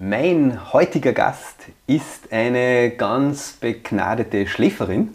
Mein 0.00 0.72
heutiger 0.72 1.12
Gast 1.12 1.66
ist 1.86 2.32
eine 2.32 2.90
ganz 2.90 3.52
begnadete 3.52 4.48
Schläferin. 4.48 5.14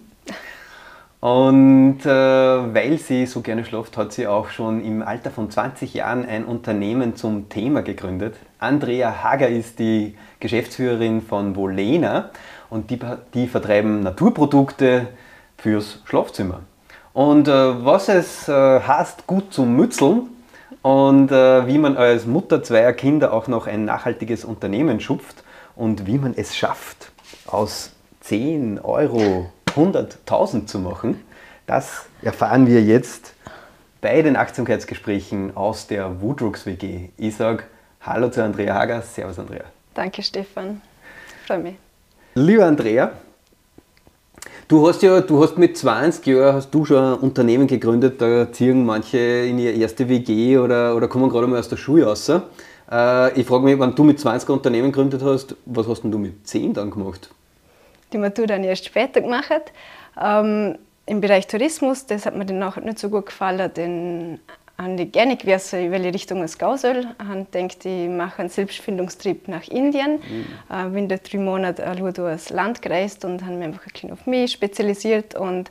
Und 1.20 2.06
äh, 2.06 2.10
weil 2.10 2.98
sie 2.98 3.26
so 3.26 3.42
gerne 3.42 3.66
schläft, 3.66 3.98
hat 3.98 4.14
sie 4.14 4.26
auch 4.26 4.48
schon 4.48 4.82
im 4.82 5.02
Alter 5.02 5.32
von 5.32 5.52
20 5.52 5.96
Jahren 5.96 6.26
ein 6.26 6.46
Unternehmen 6.46 7.18
zum 7.18 7.50
Thema 7.50 7.82
gegründet. 7.82 8.36
Andrea 8.58 9.22
Hager 9.22 9.50
ist 9.50 9.80
die 9.80 10.16
Geschäftsführerin 10.40 11.24
von 11.24 11.58
Volena 11.58 12.30
und 12.70 12.90
die, 12.90 13.00
die 13.34 13.50
vertreiben 13.50 14.00
Naturprodukte 14.00 15.08
fürs 15.58 16.02
Schlafzimmer. 16.06 16.62
Und 17.12 17.50
äh, 17.50 17.84
was 17.84 18.08
es 18.08 18.48
äh, 18.48 18.80
heißt, 18.80 19.28
gut 19.28 19.52
zu 19.52 19.64
mützeln, 19.64 20.30
und 20.82 21.32
äh, 21.32 21.68
wie 21.68 21.78
man 21.78 21.98
als 21.98 22.26
Mutter 22.26 22.64
zweier 22.64 22.94
Kinder 22.94 23.34
auch 23.34 23.48
noch 23.48 23.68
ein 23.68 23.86
nachhaltiges 23.86 24.46
Unternehmen 24.46 25.00
schupft 25.00 25.44
und 25.76 26.08
wie 26.08 26.18
man 26.18 26.34
es 26.36 26.56
schafft, 26.56 27.12
aus 27.48 27.92
10 28.22 28.80
Euro 28.80 29.52
100.000 29.76 30.66
zu 30.66 30.80
machen, 30.80 31.24
das 31.68 32.06
erfahren 32.22 32.68
wir 32.68 32.82
jetzt 32.82 33.34
bei 34.02 34.22
den 34.22 34.36
Achtsamkeitsgesprächen 34.36 35.56
aus 35.56 35.88
der 35.88 36.22
Woodrooks 36.22 36.66
WG. 36.66 37.10
Ich 37.18 37.36
sage 37.36 37.64
Hallo 38.02 38.30
zu 38.30 38.42
Andrea 38.44 38.76
Hager. 38.76 39.02
Servus, 39.02 39.38
Andrea. 39.38 39.66
Danke, 39.94 40.24
Stefan. 40.24 40.82
Freue 41.46 41.60
mich. 41.60 41.76
Lieber 42.34 42.66
Andrea, 42.66 43.12
Du 44.70 44.88
hast 44.88 45.02
ja, 45.02 45.20
du 45.22 45.42
hast 45.42 45.58
mit 45.58 45.76
20 45.76 46.28
Jahren 46.28 46.54
hast 46.54 46.70
du 46.70 46.86
schon 46.86 47.04
ein 47.04 47.20
Unternehmen 47.22 47.66
gegründet, 47.66 48.22
da 48.22 48.52
ziehen 48.52 48.86
manche 48.86 49.18
in 49.18 49.58
ihre 49.58 49.74
erste 49.74 50.08
WG 50.08 50.60
oder, 50.60 50.96
oder 50.96 51.08
kommen 51.08 51.28
gerade 51.28 51.48
mal 51.48 51.58
aus 51.58 51.70
der 51.70 51.78
Schule 51.78 52.06
raus. 52.06 52.30
Äh, 52.30 53.34
ich 53.34 53.48
frage 53.48 53.64
mich, 53.64 53.80
wenn 53.80 53.96
du 53.96 54.04
mit 54.04 54.20
20 54.20 54.48
ein 54.48 54.54
Unternehmen 54.54 54.92
gegründet 54.92 55.24
hast, 55.24 55.56
was 55.66 55.88
hast 55.88 56.04
denn 56.04 56.12
du 56.12 56.20
mit 56.20 56.48
10 56.48 56.76
dann 56.76 56.92
gemacht? 56.92 57.32
Die 58.14 58.20
Matur 58.20 58.46
dann 58.46 58.64
erst 58.64 58.86
später 58.86 59.22
gemacht. 59.22 59.74
Ähm, 60.22 60.78
Im 61.08 61.20
Bereich 61.20 61.48
Tourismus, 61.48 62.06
das 62.06 62.28
hat 62.28 62.36
mir 62.36 62.46
dann 62.46 62.60
nachher 62.60 62.82
nicht 62.82 63.00
so 63.00 63.10
gut 63.10 63.26
gefallen, 63.26 63.72
denn 63.76 64.40
habe 64.82 65.02
ich 65.02 65.12
gerne 65.12 65.36
gewusst, 65.36 65.74
in 65.74 65.92
welche 65.92 66.14
Richtung 66.14 66.42
es 66.42 66.58
gehen 66.58 66.78
soll. 66.78 67.08
Ich 67.20 67.28
habe 67.28 67.46
gedacht, 67.52 67.86
ich 67.86 68.10
mache 68.10 68.40
einen 68.40 68.50
Selbstfindungstrip 68.50 69.48
nach 69.48 69.68
Indien. 69.68 70.14
Mhm. 70.14 70.46
Äh, 70.70 70.90
bin 70.90 71.10
da 71.10 71.18
drei 71.18 71.38
Monate 71.38 71.84
äh, 71.84 71.96
durch 71.96 72.16
das 72.16 72.50
Land 72.50 72.82
gereist 72.82 73.26
und 73.26 73.44
habe 73.44 73.56
mich 73.56 73.68
einfach 73.68 73.86
ein 73.86 73.92
bisschen 73.92 74.12
auf 74.12 74.26
mich 74.26 74.52
spezialisiert 74.52 75.36
und 75.36 75.70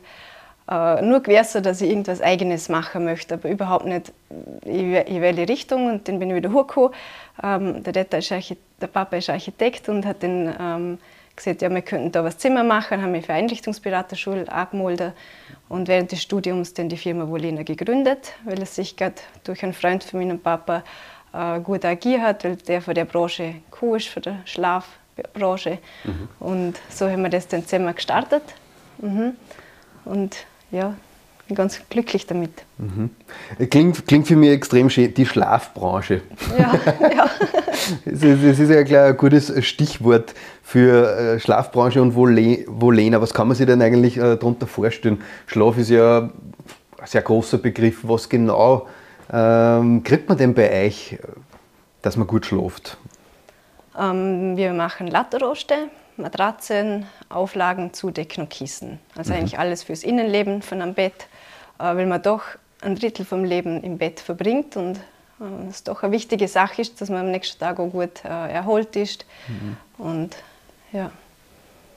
äh, 0.69 1.01
nur 1.01 1.21
gewusst, 1.21 1.55
dass 1.65 1.81
ich 1.81 1.89
irgendwas 1.89 2.21
Eigenes 2.21 2.69
machen 2.69 3.05
möchte, 3.05 3.33
aber 3.33 3.49
überhaupt 3.49 3.85
nicht 3.85 4.13
in, 4.65 4.93
in 4.93 5.21
welche 5.21 5.49
Richtung. 5.49 5.87
Und 5.87 6.07
dann 6.07 6.19
bin 6.19 6.29
ich 6.29 6.35
wieder 6.35 6.53
hochgekommen. 6.53 6.91
Ähm, 7.41 7.83
der, 7.83 8.05
der 8.05 8.87
Papa 8.87 9.17
ist 9.17 9.29
Architekt 9.29 9.89
und 9.89 10.05
hat 10.05 10.21
dann 10.21 10.55
ähm, 10.59 10.97
gesagt, 11.39 11.61
ja, 11.61 11.69
wir 11.69 11.81
könnten 11.81 12.11
da 12.11 12.23
was 12.23 12.37
Zimmer 12.37 12.63
machen, 12.63 13.01
haben 13.01 13.11
mich 13.11 13.25
für 13.25 13.33
Einrichtungsberaterschule 13.33 14.51
angemeldet 14.51 15.13
und 15.67 15.87
während 15.87 16.11
des 16.11 16.21
Studiums 16.21 16.73
dann 16.73 16.89
die 16.89 16.97
Firma 16.97 17.27
Volena 17.27 17.63
gegründet, 17.63 18.33
weil 18.45 18.61
es 18.61 18.75
sich 18.75 18.95
gerade 18.95 19.15
durch 19.43 19.63
einen 19.63 19.73
Freund 19.73 20.03
von 20.03 20.19
meinem 20.19 20.39
Papa 20.39 20.83
äh, 21.33 21.59
gut 21.59 21.85
agiert 21.85 22.21
hat, 22.21 22.43
weil 22.43 22.55
der 22.55 22.81
von 22.81 22.93
der 22.93 23.05
Branche 23.05 23.55
cool 23.81 23.97
ist, 23.97 24.07
von 24.07 24.21
der 24.21 24.37
Schlafbranche. 24.45 25.79
Mhm. 26.03 26.29
Und 26.39 26.75
so 26.89 27.09
haben 27.09 27.23
wir 27.23 27.29
das 27.29 27.47
dann 27.47 27.63
zusammen 27.63 27.93
gestartet. 27.95 28.43
Mhm. 28.99 29.35
Und 30.05 30.45
ja, 30.71 30.95
bin 31.49 31.55
ganz 31.55 31.81
glücklich 31.89 32.27
damit. 32.27 32.51
Mhm. 32.77 33.09
Klingt, 33.69 34.07
klingt 34.07 34.27
für 34.27 34.37
mich 34.37 34.51
extrem 34.51 34.89
schön, 34.89 35.13
die 35.13 35.25
Schlafbranche. 35.25 36.21
Ja, 36.57 36.79
ja. 37.09 37.29
das 38.05 38.59
ist 38.59 38.69
ja 38.69 38.83
klar 38.83 39.07
ein 39.07 39.17
gutes 39.17 39.51
Stichwort 39.65 40.33
für 40.63 41.17
äh, 41.17 41.39
Schlafbranche 41.39 42.01
und 42.01 42.15
Volena. 42.15 43.21
Was 43.21 43.33
kann 43.33 43.47
man 43.47 43.57
sich 43.57 43.65
denn 43.65 43.81
eigentlich 43.81 44.15
äh, 44.17 44.37
darunter 44.37 44.67
vorstellen? 44.67 45.21
Schlaf 45.47 45.77
ist 45.77 45.89
ja 45.89 46.19
ein 46.19 46.31
sehr 47.05 47.23
großer 47.23 47.57
Begriff. 47.57 47.99
Was 48.03 48.29
genau 48.29 48.87
ähm, 49.33 50.03
kriegt 50.03 50.29
man 50.29 50.37
denn 50.37 50.53
bei 50.53 50.85
euch, 50.85 51.17
dass 52.01 52.15
man 52.15 52.27
gut 52.27 52.45
schläft? 52.45 52.97
Ähm, 53.97 54.55
wir 54.55 54.73
machen 54.73 55.07
Latteroste, 55.07 55.89
Matratzen, 56.17 57.05
Auflagen, 57.29 57.93
Zudecken 57.93 58.43
und 58.43 58.49
Kissen. 58.49 58.99
Also 59.15 59.33
mhm. 59.33 59.39
eigentlich 59.39 59.59
alles 59.59 59.83
fürs 59.83 60.03
Innenleben 60.03 60.61
von 60.61 60.81
einem 60.81 60.93
Bett. 60.93 61.27
Äh, 61.79 61.95
weil 61.95 62.05
man 62.05 62.21
doch 62.21 62.43
ein 62.81 62.95
Drittel 62.95 63.25
vom 63.25 63.43
Leben 63.43 63.81
im 63.83 63.97
Bett 63.97 64.19
verbringt 64.19 64.75
und 64.77 64.97
äh, 65.39 65.69
es 65.69 65.83
doch 65.83 66.03
eine 66.03 66.11
wichtige 66.11 66.47
Sache 66.47 66.81
ist, 66.81 67.01
dass 67.01 67.09
man 67.09 67.19
am 67.21 67.31
nächsten 67.31 67.59
Tag 67.59 67.79
auch 67.79 67.89
gut 67.89 68.23
äh, 68.23 68.27
erholt 68.27 68.95
ist. 68.95 69.25
Mhm. 69.47 70.05
Und 70.05 70.35
ja. 70.91 71.11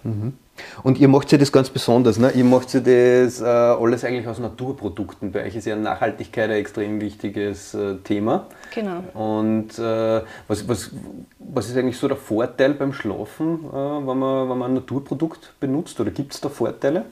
Mhm. 0.05 0.39
Und 0.83 0.99
ihr 0.99 1.09
macht 1.09 1.33
ja 1.33 1.39
das 1.39 1.51
ganz 1.51 1.71
besonders, 1.71 2.19
ne? 2.19 2.31
ihr 2.33 2.45
macht 2.45 2.75
ja 2.75 2.81
das 2.81 3.41
äh, 3.41 3.45
alles 3.45 4.05
eigentlich 4.05 4.27
aus 4.27 4.39
Naturprodukten. 4.39 5.33
Bei 5.33 5.45
euch 5.45 5.57
ist 5.57 5.65
ja 5.65 5.75
Nachhaltigkeit 5.75 6.51
ein 6.51 6.57
extrem 6.57 7.01
wichtiges 7.01 7.73
äh, 7.73 7.97
Thema. 8.05 8.47
Genau. 8.75 9.03
Und 9.15 9.79
äh, 9.79 10.23
was, 10.47 10.69
was, 10.69 10.91
was 11.39 11.69
ist 11.69 11.77
eigentlich 11.77 11.97
so 11.97 12.07
der 12.07 12.19
Vorteil 12.19 12.75
beim 12.75 12.93
Schlafen, 12.93 13.65
wenn, 13.73 14.19
man, 14.19 14.51
wenn 14.51 14.59
man 14.59 14.71
ein 14.71 14.75
Naturprodukt 14.75 15.55
benutzt? 15.59 15.99
Oder 15.99 16.11
gibt 16.11 16.35
es 16.35 16.41
da 16.41 16.49
Vorteile? 16.51 17.07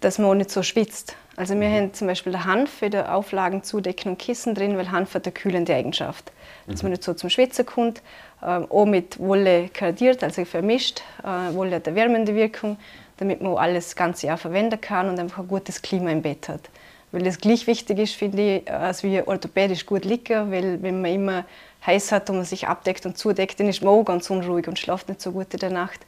Dass 0.00 0.18
man 0.18 0.30
auch 0.30 0.34
nicht 0.34 0.50
so 0.50 0.62
schwitzt. 0.62 1.14
Also 1.36 1.58
wir 1.58 1.68
mhm. 1.68 1.74
haben 1.74 1.94
zum 1.94 2.06
Beispiel 2.06 2.32
der 2.32 2.46
Hanf 2.46 2.82
in 2.82 2.90
der 2.92 3.14
Auflagen 3.14 3.62
Zudecken 3.62 4.12
und 4.12 4.18
Kissen 4.18 4.54
drin, 4.54 4.76
weil 4.76 4.90
Hanf 4.90 5.14
hat 5.14 5.26
eine 5.26 5.32
kühlende 5.32 5.74
Eigenschaft. 5.74 6.32
Dass 6.66 6.82
mhm. 6.82 6.86
man 6.86 6.92
nicht 6.92 7.04
so 7.04 7.14
zum 7.14 7.30
Schwitzen 7.30 7.66
kommt. 7.66 8.02
Ähm, 8.42 8.66
auch 8.70 8.86
mit 8.86 9.18
Wolle 9.18 9.68
kardiert, 9.68 10.24
also 10.24 10.44
vermischt. 10.44 11.02
Äh, 11.22 11.54
Wolle 11.54 11.76
hat 11.76 11.86
eine 11.86 11.96
wärmende 11.96 12.34
Wirkung, 12.34 12.78
damit 13.18 13.42
man 13.42 13.56
alles 13.56 13.86
das 13.86 13.96
ganze 13.96 14.26
Jahr 14.26 14.38
verwenden 14.38 14.80
kann 14.80 15.08
und 15.08 15.18
einfach 15.18 15.42
ein 15.42 15.48
gutes 15.48 15.82
Klima 15.82 16.10
im 16.10 16.22
Bett 16.22 16.48
hat. 16.48 16.70
Weil 17.12 17.22
das 17.22 17.38
gleich 17.38 17.66
wichtig 17.66 17.98
ist, 17.98 18.14
finde 18.14 18.56
ich, 18.56 18.70
als 18.70 19.02
wir 19.02 19.28
orthopädisch 19.28 19.86
gut 19.86 20.04
liegen, 20.04 20.50
weil 20.50 20.82
wenn 20.82 21.00
man 21.00 21.12
immer 21.12 21.44
heiß 21.86 22.12
hat 22.12 22.28
und 22.30 22.36
man 22.36 22.44
sich 22.44 22.66
abdeckt 22.66 23.06
und 23.06 23.16
zudeckt, 23.16 23.60
dann 23.60 23.68
ist 23.68 23.82
man 23.82 23.94
auch 23.94 24.04
ganz 24.04 24.28
unruhig 24.28 24.66
und 24.68 24.78
schläft 24.78 25.08
nicht 25.08 25.20
so 25.20 25.32
gut 25.32 25.52
in 25.54 25.60
der 25.60 25.70
Nacht. 25.70 26.00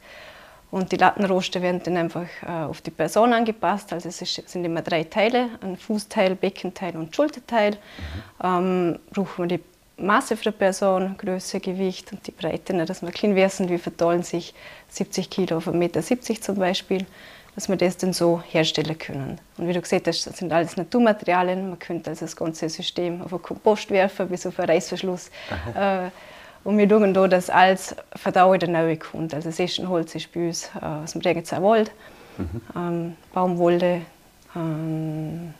Und 0.71 0.91
die 0.91 0.97
Lattenroste 0.97 1.61
werden 1.61 1.81
dann 1.83 1.97
einfach 1.97 2.27
äh, 2.45 2.51
auf 2.51 2.81
die 2.81 2.91
Person 2.91 3.33
angepasst. 3.33 3.91
Also 3.91 4.09
es 4.09 4.21
ist, 4.21 4.49
sind 4.49 4.63
immer 4.63 4.81
drei 4.81 5.03
Teile, 5.03 5.49
ein 5.61 5.77
Fußteil, 5.77 6.35
Beckenteil 6.35 6.95
und 6.95 7.15
Schulterteil. 7.15 7.77
Ähm, 8.43 8.99
brauchen 9.11 9.49
wir 9.49 9.57
die 9.57 9.63
Maße 9.97 10.37
für 10.37 10.51
die 10.51 10.57
Person, 10.57 11.17
Größe, 11.17 11.59
Gewicht 11.59 12.11
und 12.11 12.25
die 12.25 12.31
Breite, 12.31 12.73
ne, 12.73 12.85
dass 12.85 13.01
wir 13.01 13.11
klein 13.11 13.35
wissen, 13.35 13.67
wie 13.69 13.77
verteilen 13.77 14.23
sich 14.23 14.53
70 14.89 15.29
Kilo 15.29 15.57
auf 15.57 15.67
1,70 15.67 15.73
Meter 15.73 16.01
zum 16.41 16.55
Beispiel, 16.55 17.05
dass 17.55 17.67
wir 17.67 17.75
das 17.75 17.97
dann 17.97 18.13
so 18.13 18.41
herstellen 18.47 18.97
können. 18.97 19.39
Und 19.57 19.67
wie 19.67 19.73
du 19.73 19.81
gesagt 19.81 20.07
hast, 20.07 20.25
das 20.25 20.37
sind 20.37 20.53
alles 20.53 20.77
Naturmaterialien. 20.77 21.69
Man 21.69 21.79
könnte 21.79 22.11
also 22.11 22.25
das 22.25 22.35
ganze 22.35 22.69
System 22.69 23.21
auf 23.21 23.33
einen 23.33 23.41
Kompost 23.41 23.89
werfen, 23.89 24.29
bis 24.29 24.45
auf 24.45 24.57
einen 24.59 24.69
Reißverschluss. 24.69 25.31
Äh, 25.75 26.09
und 26.63 26.77
wir 26.77 26.89
schauen 26.89 27.13
hier, 27.13 27.27
dass 27.27 27.49
alles 27.49 27.95
Nähe 28.67 28.97
kommt. 28.97 29.33
Also 29.33 29.49
das 29.49 29.59
Eschenholz 29.59 30.15
ist 30.15 30.31
bei 30.31 30.47
uns 30.47 30.69
äh, 30.81 30.85
aus 30.85 31.13
dem 31.13 31.21
Regenzauer 31.21 31.63
Wald, 31.63 31.91
mhm. 32.37 32.61
ähm, 32.75 33.15
Baumwolle, 33.33 34.01
ähm, 34.55 35.53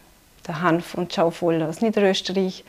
der 0.47 0.61
Hanf 0.61 0.95
und 0.95 1.13
Schaufwolle 1.13 1.67
aus 1.67 1.81
Niederösterreich. 1.81 2.63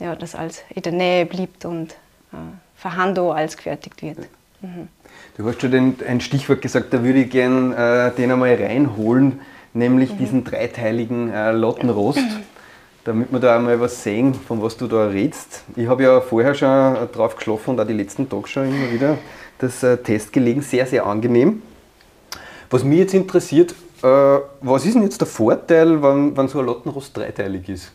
Ja, 0.00 0.14
dass 0.14 0.36
alles 0.36 0.62
in 0.74 0.82
der 0.82 0.92
Nähe 0.92 1.26
bleibt 1.26 1.64
und 1.64 1.92
äh, 2.32 2.36
von 2.76 2.96
Hand 2.96 3.18
alles 3.18 3.56
gefertigt 3.56 4.00
wird. 4.02 4.18
Mhm. 4.60 4.88
Du 5.36 5.46
hast 5.48 5.60
schon 5.60 5.70
den, 5.70 5.96
ein 6.06 6.20
Stichwort 6.20 6.62
gesagt, 6.62 6.92
da 6.92 7.02
würde 7.02 7.20
ich 7.20 7.30
gerne 7.30 8.12
äh, 8.12 8.16
den 8.16 8.30
einmal 8.30 8.54
reinholen, 8.54 9.40
nämlich 9.72 10.12
mhm. 10.12 10.18
diesen 10.18 10.44
dreiteiligen 10.44 11.32
äh, 11.32 11.52
Lottenrost. 11.52 12.20
damit 13.04 13.32
wir 13.32 13.40
da 13.40 13.56
einmal 13.56 13.80
was 13.80 14.02
sehen, 14.02 14.34
von 14.34 14.62
was 14.62 14.76
du 14.76 14.86
da 14.86 15.06
redest. 15.06 15.64
Ich 15.76 15.88
habe 15.88 16.02
ja 16.02 16.20
vorher 16.20 16.54
schon 16.54 16.96
drauf 17.12 17.36
geschlafen 17.36 17.70
und 17.70 17.80
auch 17.80 17.86
die 17.86 17.94
letzten 17.94 18.28
Tage 18.28 18.48
schon 18.48 18.68
immer 18.68 18.90
wieder 18.92 19.18
das 19.58 19.82
äh, 19.82 19.96
Test 19.96 20.32
gelegen, 20.32 20.62
sehr, 20.62 20.86
sehr 20.86 21.06
angenehm. 21.06 21.62
Was 22.70 22.84
mich 22.84 22.98
jetzt 22.98 23.14
interessiert, 23.14 23.74
äh, 24.02 24.06
was 24.60 24.84
ist 24.84 24.94
denn 24.94 25.02
jetzt 25.02 25.20
der 25.20 25.26
Vorteil, 25.26 26.02
wenn, 26.02 26.36
wenn 26.36 26.48
so 26.48 26.60
ein 26.60 26.66
Lottenrost 26.66 27.16
dreiteilig 27.16 27.68
ist? 27.68 27.92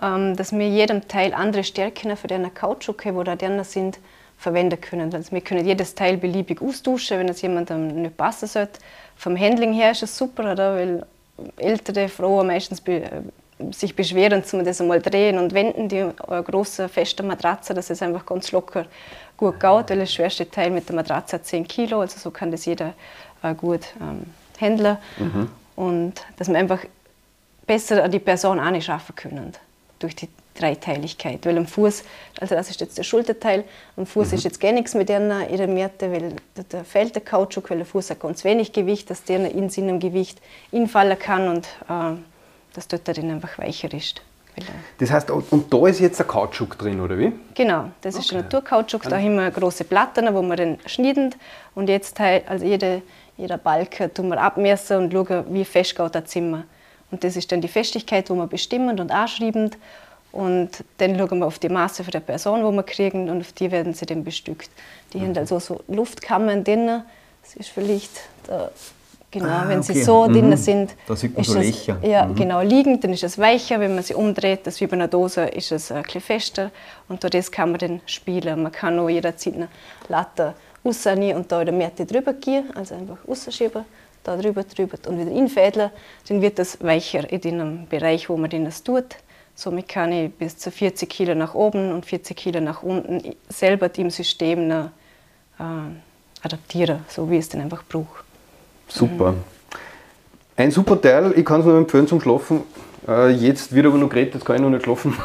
Ähm, 0.00 0.36
dass 0.36 0.52
wir 0.52 0.68
jedem 0.68 1.06
Teil 1.08 1.34
andere 1.34 1.64
Stärken 1.64 2.16
für 2.16 2.28
den 2.28 2.52
Kautschuke, 2.54 3.14
wo 3.14 3.22
da 3.22 3.36
drin 3.36 3.62
sind, 3.64 3.98
verwenden 4.38 4.80
können. 4.80 5.14
Also 5.14 5.32
wir 5.32 5.40
können 5.40 5.64
jedes 5.64 5.94
Teil 5.94 6.16
beliebig 6.16 6.60
austauschen, 6.60 7.18
wenn 7.18 7.28
es 7.28 7.42
jemandem 7.42 8.02
nicht 8.02 8.16
passen 8.16 8.48
sollte. 8.48 8.80
Vom 9.16 9.38
Handling 9.38 9.72
her 9.72 9.92
ist 9.92 10.02
es 10.02 10.16
super, 10.16 10.52
oder? 10.52 10.74
weil 10.74 11.06
ältere 11.56 12.08
Frauen 12.08 12.48
meistens 12.48 12.82
sich 13.70 13.94
beschweren, 13.94 14.42
dass 14.42 14.52
man 14.52 14.64
das 14.64 14.80
einmal 14.80 15.00
drehen 15.00 15.38
und 15.38 15.54
wenden, 15.54 15.88
die 15.88 16.00
eine 16.00 16.42
große, 16.42 16.88
feste 16.88 17.22
Matratze, 17.22 17.74
dass 17.74 17.90
es 17.90 18.02
einfach 18.02 18.26
ganz 18.26 18.52
locker 18.52 18.86
gut 19.36 19.60
geht, 19.60 19.90
weil 19.90 19.98
das 19.98 20.12
schwerste 20.12 20.50
Teil 20.50 20.70
mit 20.70 20.88
der 20.88 20.96
Matratze 20.96 21.36
hat 21.36 21.46
10 21.46 21.66
Kilo, 21.66 22.00
also 22.00 22.18
so 22.18 22.30
kann 22.30 22.50
das 22.50 22.64
jeder 22.64 22.94
äh, 23.42 23.54
gut 23.54 23.86
ähm, 24.00 24.26
handeln. 24.60 24.98
Mhm. 25.18 25.48
Und 25.76 26.14
dass 26.36 26.48
man 26.48 26.56
einfach 26.56 26.80
besser 27.66 28.08
die 28.08 28.18
Person 28.18 28.58
anschaffen 28.58 29.14
können 29.14 29.52
durch 29.98 30.14
die 30.16 30.28
Dreiteiligkeit. 30.54 31.44
Weil 31.46 31.56
am 31.58 31.66
Fuß, 31.66 32.04
also 32.40 32.54
das 32.54 32.70
ist 32.70 32.80
jetzt 32.80 32.98
der 32.98 33.02
Schulterteil, 33.02 33.64
am 33.96 34.06
Fuß 34.06 34.28
mhm. 34.28 34.34
ist 34.34 34.44
jetzt 34.44 34.60
gar 34.60 34.72
nichts 34.72 34.94
mit 34.94 35.10
einer 35.10 35.46
der 35.46 35.68
Mitte, 35.68 36.12
weil 36.12 36.36
da 36.68 36.84
fällt 36.84 37.14
der 37.14 37.22
Kautschuk, 37.22 37.70
weil 37.70 37.78
der 37.78 37.86
Fuß 37.86 38.10
hat 38.10 38.20
ganz 38.20 38.44
wenig 38.44 38.72
Gewicht, 38.72 39.10
dass 39.10 39.24
der 39.24 39.50
in 39.50 39.70
seinem 39.70 39.98
Gewicht 39.98 40.40
infallen 40.70 41.18
kann 41.18 41.48
und 41.48 41.66
äh, 41.88 42.16
dass 42.74 42.88
dort 42.88 43.06
dann 43.08 43.30
einfach 43.30 43.58
weicher 43.58 43.92
ist. 43.92 44.22
Das 44.98 45.10
heißt, 45.10 45.30
und 45.30 45.72
da 45.72 45.86
ist 45.86 46.00
jetzt 46.00 46.20
ein 46.20 46.26
Kautschuk 46.26 46.76
drin, 46.76 47.00
oder 47.00 47.18
wie? 47.18 47.32
Genau, 47.54 47.86
das 48.02 48.14
okay. 48.14 48.24
ist 48.24 48.32
ein 48.32 48.40
Naturkautschuk. 48.42 49.02
Da 49.04 49.16
haben 49.16 49.36
wir 49.36 49.50
große 49.50 49.84
Platten, 49.84 50.32
wo 50.34 50.42
wir 50.42 50.56
den 50.56 50.78
schneiden 50.86 51.34
und 51.74 51.88
jetzt 51.88 52.20
also 52.20 52.64
jede, 52.64 53.02
jeder 53.36 53.56
Balken 53.56 54.12
tun 54.12 54.28
wir 54.28 54.40
abmessen 54.40 54.98
und 54.98 55.12
schauen, 55.12 55.44
wie 55.48 55.64
fest 55.64 55.96
geht 55.96 56.14
das 56.14 56.24
Zimmer. 56.26 56.64
Und 57.10 57.24
das 57.24 57.36
ist 57.36 57.50
dann 57.50 57.60
die 57.60 57.68
Festigkeit, 57.68 58.28
wo 58.30 58.34
wir 58.34 58.46
bestimmen 58.46 59.00
und 59.00 59.10
anschreiben. 59.10 59.70
Und 60.32 60.84
dann 60.98 61.18
schauen 61.18 61.38
wir 61.40 61.46
auf 61.46 61.58
die 61.58 61.68
Maße 61.68 62.02
der 62.04 62.20
Person, 62.20 62.64
die 62.64 62.76
wir 62.76 62.82
kriegen, 62.82 63.28
und 63.28 63.40
auf 63.40 63.52
die 63.52 63.70
werden 63.70 63.92
sie 63.92 64.06
dann 64.06 64.24
bestückt. 64.24 64.70
Die 65.12 65.18
mhm. 65.18 65.28
haben 65.28 65.38
also 65.38 65.58
so 65.58 65.80
Luftkammern 65.88 66.64
drin. 66.64 67.02
Das 67.42 67.54
ist 67.54 67.68
vielleicht 67.68 68.20
da 68.46 68.70
Genau, 69.32 69.46
ah, 69.46 69.64
wenn 69.66 69.78
okay. 69.78 69.94
sie 69.94 70.02
so 70.02 70.28
mhm. 70.28 70.32
drin 70.34 70.56
sind, 70.58 70.94
da 71.06 71.16
sieht 71.16 71.34
man 71.34 71.42
so 71.42 71.58
Löcher. 71.58 71.96
ja, 72.02 72.26
mhm. 72.26 72.34
genau, 72.34 72.60
liegend, 72.60 73.02
dann 73.02 73.14
ist 73.14 73.24
es 73.24 73.38
weicher. 73.38 73.80
Wenn 73.80 73.94
man 73.94 74.04
sie 74.04 74.12
umdreht, 74.12 74.66
das 74.66 74.78
wie 74.78 74.86
bei 74.86 74.92
einer 74.92 75.08
Dose, 75.08 75.46
ist 75.46 75.72
es 75.72 75.90
ein 75.90 76.02
bisschen 76.02 76.20
fester. 76.20 76.70
Und 77.08 77.22
durch 77.22 77.30
das 77.30 77.50
kann 77.50 77.70
man 77.70 77.78
dann 77.78 78.00
spielen. 78.04 78.62
Man 78.62 78.70
kann 78.70 78.98
auch 78.98 79.08
jederzeit 79.08 79.54
eine 79.54 79.68
Latte 80.08 80.52
rausnehmen 80.84 81.34
und 81.34 81.50
da 81.50 81.60
in 81.62 81.66
der 81.66 81.74
Mitte 81.74 82.04
drüber 82.04 82.34
gehen, 82.34 82.64
also 82.74 82.94
einfach 82.94 83.16
rausschieben, 83.26 83.86
da 84.22 84.36
drüber, 84.36 84.64
drüber 84.64 84.98
und 85.08 85.18
wieder 85.18 85.30
infädeln. 85.30 85.90
Dann 86.28 86.42
wird 86.42 86.58
das 86.58 86.82
weicher 86.82 87.30
in 87.32 87.40
dem 87.40 87.86
Bereich, 87.88 88.28
wo 88.28 88.36
man 88.36 88.50
das 88.50 88.82
tut. 88.82 89.16
Somit 89.54 89.88
kann 89.88 90.12
ich 90.12 90.30
bis 90.30 90.58
zu 90.58 90.70
40 90.70 91.08
Kilo 91.08 91.34
nach 91.34 91.54
oben 91.54 91.90
und 91.92 92.04
40 92.04 92.36
Kilo 92.36 92.60
nach 92.60 92.82
unten 92.82 93.34
selber 93.48 93.90
im 93.96 94.10
System 94.10 94.70
äh, 94.70 94.84
adaptieren, 96.42 97.06
so 97.08 97.30
wie 97.30 97.38
es 97.38 97.48
dann 97.48 97.62
einfach 97.62 97.82
braucht. 97.84 98.24
Super. 98.94 99.34
Ein 100.56 100.70
super 100.70 101.00
Teil, 101.00 101.32
ich 101.34 101.44
kann 101.44 101.60
es 101.60 101.66
nur 101.66 101.78
empfehlen 101.78 102.06
zum 102.06 102.20
Schlafen. 102.20 102.62
Äh, 103.08 103.30
jetzt 103.30 103.74
wird 103.74 103.86
aber 103.86 103.98
noch 103.98 104.10
geredet, 104.10 104.34
jetzt 104.34 104.44
kann 104.44 104.56
ich 104.56 104.62
noch 104.62 104.70
nicht 104.70 104.84
schlafen. 104.84 105.16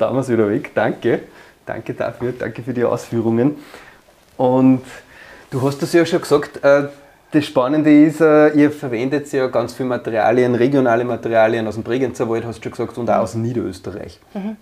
Es 0.00 0.28
wieder 0.28 0.48
weg. 0.48 0.70
Danke. 0.76 1.22
Danke 1.66 1.92
dafür, 1.92 2.32
danke 2.32 2.62
für 2.62 2.72
die 2.72 2.84
Ausführungen. 2.84 3.56
Und 4.36 4.82
du 5.50 5.60
hast 5.62 5.82
das 5.82 5.92
ja 5.92 6.06
schon 6.06 6.20
gesagt, 6.20 6.62
äh, 6.64 6.84
das 7.32 7.44
Spannende 7.44 8.04
ist, 8.04 8.20
äh, 8.20 8.50
ihr 8.50 8.70
verwendet 8.70 9.30
ja 9.32 9.48
ganz 9.48 9.74
viele 9.74 9.88
Materialien, 9.90 10.54
regionale 10.54 11.04
Materialien 11.04 11.66
aus 11.66 11.74
dem 11.74 11.82
Bregenzer 11.82 12.28
Wald, 12.28 12.46
hast 12.46 12.60
du 12.60 12.62
schon 12.62 12.72
gesagt, 12.72 12.96
und 12.96 13.10
auch 13.10 13.18
aus 13.18 13.34
Niederösterreich. 13.34 14.18
Mhm. 14.32 14.56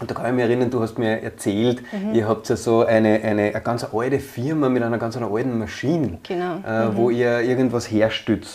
Und 0.00 0.10
da 0.10 0.14
kann 0.14 0.26
ich 0.26 0.32
mich 0.32 0.44
erinnern, 0.44 0.70
du 0.70 0.80
hast 0.80 0.98
mir 0.98 1.22
erzählt, 1.22 1.82
mhm. 1.92 2.14
ihr 2.14 2.26
habt 2.26 2.48
ja 2.48 2.56
so 2.56 2.84
eine, 2.84 3.20
eine, 3.22 3.42
eine 3.42 3.60
ganz 3.60 3.84
alte 3.84 4.18
Firma 4.18 4.68
mit 4.68 4.82
einer 4.82 4.98
ganz 4.98 5.16
alten 5.16 5.58
Maschine, 5.58 6.18
genau. 6.22 6.56
äh, 6.66 6.86
mhm. 6.86 6.96
wo 6.96 7.10
ihr 7.10 7.40
irgendwas 7.40 7.90
herstellt. 7.90 8.46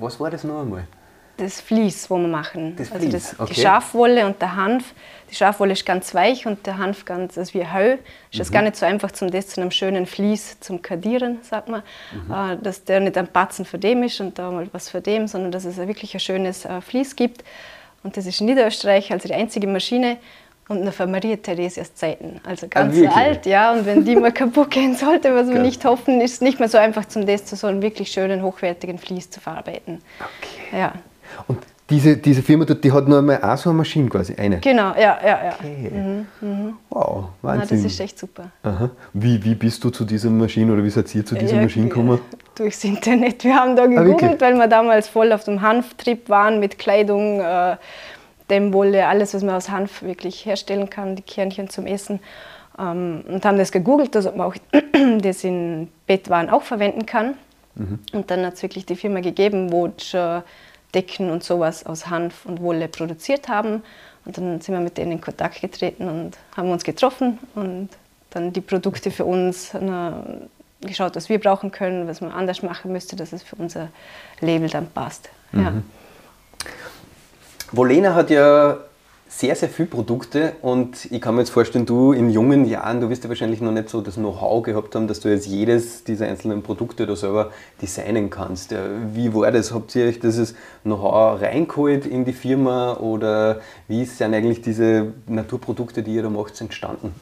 Was 0.00 0.18
war 0.18 0.30
das 0.30 0.44
noch 0.44 0.62
einmal? 0.62 0.84
Das 1.36 1.60
Vlies, 1.60 2.10
wo 2.10 2.18
wir 2.18 2.26
machen. 2.26 2.74
Das 2.74 2.90
also 2.90 3.08
das, 3.08 3.38
okay. 3.38 3.54
Die 3.54 3.60
Schafwolle 3.60 4.26
und 4.26 4.42
der 4.42 4.56
Hanf. 4.56 4.92
Die 5.30 5.36
Schafwolle 5.36 5.74
ist 5.74 5.86
ganz 5.86 6.12
weich 6.12 6.46
und 6.46 6.66
der 6.66 6.78
Hanf 6.78 7.04
ganz 7.04 7.38
also 7.38 7.54
wie 7.54 7.64
Heu. 7.64 7.92
Ist 8.32 8.40
das 8.40 8.50
mhm. 8.50 8.54
gar 8.54 8.62
nicht 8.62 8.74
so 8.74 8.84
einfach, 8.84 9.12
zum 9.12 9.30
das 9.30 9.46
zu 9.46 9.60
einem 9.60 9.70
schönen 9.70 10.06
Vlies 10.06 10.58
zum 10.58 10.82
Kadieren, 10.82 11.38
sagt 11.42 11.68
man. 11.68 11.84
Mhm. 12.12 12.34
Äh, 12.34 12.56
dass 12.60 12.82
der 12.82 12.98
nicht 12.98 13.16
ein 13.16 13.28
Batzen 13.32 13.64
für 13.64 13.78
dem 13.78 14.02
ist 14.02 14.20
und 14.20 14.36
da 14.36 14.50
mal 14.50 14.68
was 14.72 14.90
für 14.90 15.00
dem, 15.00 15.28
sondern 15.28 15.52
dass 15.52 15.64
es 15.64 15.76
wirklich 15.76 16.12
ein 16.12 16.20
schönes 16.20 16.64
äh, 16.64 16.80
Vlies 16.80 17.14
gibt. 17.14 17.44
Und 18.02 18.16
das 18.16 18.26
ist 18.26 18.40
in 18.40 18.46
Niederösterreich 18.46 19.12
also 19.12 19.28
die 19.28 19.34
einzige 19.34 19.68
Maschine, 19.68 20.16
und 20.68 20.82
eine 20.82 21.10
Maria 21.10 21.36
Theresias 21.36 21.94
Zeiten. 21.94 22.40
Also 22.44 22.66
ah, 22.66 22.68
ganz 22.70 22.96
ah, 23.06 23.10
alt, 23.14 23.46
ja. 23.46 23.72
Und 23.72 23.86
wenn 23.86 24.04
die 24.04 24.16
mal 24.16 24.32
kaputt 24.32 24.70
gehen 24.70 24.94
sollte, 24.94 25.34
was 25.34 25.48
wir 25.48 25.60
nicht 25.60 25.84
hoffen, 25.84 26.20
ist 26.20 26.34
es 26.34 26.40
nicht 26.40 26.58
mehr 26.60 26.68
so 26.68 26.78
einfach, 26.78 27.06
zum 27.06 27.26
zu 27.26 27.56
so 27.56 27.66
einen 27.66 27.82
wirklich 27.82 28.10
schönen, 28.10 28.42
hochwertigen 28.42 28.98
Vlies 28.98 29.30
zu 29.30 29.40
verarbeiten. 29.40 30.00
Okay. 30.20 30.78
Ja. 30.78 30.92
Und 31.46 31.58
diese, 31.90 32.18
diese 32.18 32.42
Firma 32.42 32.66
die 32.66 32.92
hat 32.92 33.08
nur 33.08 33.18
einmal 33.18 33.42
auch 33.42 33.56
so 33.56 33.70
eine 33.70 33.78
Maschine 33.78 34.10
quasi, 34.10 34.34
eine? 34.34 34.58
Genau, 34.60 34.92
ja, 34.94 35.18
ja, 35.22 35.44
ja. 35.44 35.54
Okay. 35.58 35.90
Mhm, 35.90 36.26
mhm. 36.40 36.74
Wow, 36.90 37.30
Wahnsinn. 37.40 37.78
Ja, 37.78 37.84
das 37.84 37.92
ist 37.92 38.00
echt 38.00 38.18
super. 38.18 38.50
Aha. 38.62 38.90
Wie, 39.14 39.42
wie 39.42 39.54
bist 39.54 39.82
du 39.82 39.88
zu 39.88 40.04
dieser 40.04 40.28
Maschine 40.28 40.72
oder 40.72 40.84
wie 40.84 40.90
seid 40.90 41.14
ihr 41.14 41.24
zu 41.24 41.34
dieser 41.34 41.56
ja, 41.56 41.62
Maschine 41.62 41.88
gekommen? 41.88 42.20
Durchs 42.56 42.84
Internet. 42.84 43.42
Wir 43.42 43.54
haben 43.54 43.74
da 43.74 43.84
ah, 43.84 43.86
gegoogelt, 43.86 44.34
ah, 44.34 44.40
weil 44.40 44.54
wir 44.56 44.68
damals 44.68 45.08
voll 45.08 45.32
auf 45.32 45.44
dem 45.44 45.62
Hanftrip 45.62 46.28
waren 46.28 46.60
mit 46.60 46.78
Kleidung, 46.78 47.40
äh, 47.40 47.76
Dämmwolle, 48.50 49.06
alles, 49.06 49.34
was 49.34 49.42
man 49.42 49.54
aus 49.54 49.70
Hanf 49.70 50.02
wirklich 50.02 50.44
herstellen 50.46 50.90
kann, 50.90 51.16
die 51.16 51.22
Kernchen 51.22 51.68
zum 51.68 51.86
Essen. 51.86 52.20
Ähm, 52.78 53.24
und 53.28 53.44
haben 53.44 53.58
das 53.58 53.72
gegoogelt, 53.72 54.14
dass 54.14 54.24
man 54.24 54.40
auch 54.40 54.54
das 55.20 55.44
in 55.44 55.88
Bettwaren 56.06 56.50
auch 56.50 56.62
verwenden 56.62 57.06
kann. 57.06 57.34
Mhm. 57.74 57.98
Und 58.12 58.30
dann 58.30 58.44
hat 58.44 58.54
es 58.54 58.62
wirklich 58.62 58.86
die 58.86 58.96
Firma 58.96 59.20
gegeben, 59.20 59.72
wo 59.72 59.90
schon 59.98 60.42
Decken 60.94 61.30
und 61.30 61.44
sowas 61.44 61.84
aus 61.84 62.08
Hanf 62.08 62.46
und 62.46 62.62
Wolle 62.62 62.88
produziert 62.88 63.48
haben. 63.48 63.82
Und 64.24 64.36
dann 64.36 64.60
sind 64.60 64.74
wir 64.74 64.80
mit 64.80 64.98
denen 64.98 65.12
in 65.12 65.20
Kontakt 65.20 65.60
getreten 65.60 66.08
und 66.08 66.36
haben 66.56 66.70
uns 66.70 66.84
getroffen 66.84 67.38
und 67.54 67.88
dann 68.30 68.52
die 68.52 68.60
Produkte 68.60 69.10
für 69.10 69.24
uns 69.24 69.72
na, 69.78 70.22
geschaut, 70.80 71.16
was 71.16 71.28
wir 71.28 71.40
brauchen 71.40 71.70
können, 71.70 72.06
was 72.08 72.20
man 72.20 72.30
anders 72.30 72.62
machen 72.62 72.92
müsste, 72.92 73.16
dass 73.16 73.32
es 73.32 73.42
für 73.42 73.56
unser 73.56 73.88
Label 74.40 74.68
dann 74.68 74.86
passt. 74.90 75.30
Mhm. 75.52 75.62
Ja. 75.62 75.72
Volena 77.70 78.14
hat 78.14 78.30
ja 78.30 78.78
sehr, 79.28 79.54
sehr 79.54 79.68
viele 79.68 79.88
Produkte 79.88 80.54
und 80.62 81.04
ich 81.12 81.20
kann 81.20 81.34
mir 81.34 81.42
jetzt 81.42 81.50
vorstellen, 81.50 81.84
du 81.84 82.12
in 82.12 82.30
jungen 82.30 82.64
Jahren, 82.64 83.00
du 83.00 83.10
wirst 83.10 83.24
ja 83.24 83.28
wahrscheinlich 83.28 83.60
noch 83.60 83.72
nicht 83.72 83.90
so 83.90 84.00
das 84.00 84.14
Know-how 84.14 84.62
gehabt 84.62 84.94
haben, 84.94 85.06
dass 85.06 85.20
du 85.20 85.28
jetzt 85.28 85.46
jedes 85.46 86.02
dieser 86.02 86.26
einzelnen 86.26 86.62
Produkte 86.62 87.06
da 87.06 87.14
selber 87.14 87.52
designen 87.82 88.30
kannst. 88.30 88.74
Wie 89.12 89.34
war 89.34 89.52
das? 89.52 89.74
Habt 89.74 89.94
ihr 89.96 90.06
euch 90.06 90.18
dieses 90.18 90.54
Know-how 90.82 91.42
reingeholt 91.42 92.06
in 92.06 92.24
die 92.24 92.32
Firma 92.32 92.94
oder 92.94 93.60
wie 93.86 94.06
sind 94.06 94.32
eigentlich 94.32 94.62
diese 94.62 95.12
Naturprodukte, 95.26 96.02
die 96.02 96.14
ihr 96.14 96.22
da 96.22 96.30
macht, 96.30 96.58
entstanden? 96.62 97.14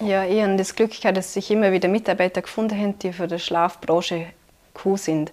Ja, 0.00 0.24
ich 0.24 0.42
habe 0.42 0.56
das 0.56 0.74
Glück 0.74 0.90
gehabt, 0.98 1.18
dass 1.18 1.34
sich 1.34 1.50
immer 1.50 1.70
wieder 1.70 1.88
Mitarbeiter 1.88 2.40
gefunden 2.40 2.80
haben, 2.80 2.98
die 2.98 3.12
für 3.12 3.28
die 3.28 3.38
Schlafbranche 3.38 4.26
cool 4.84 4.96
sind. 4.96 5.32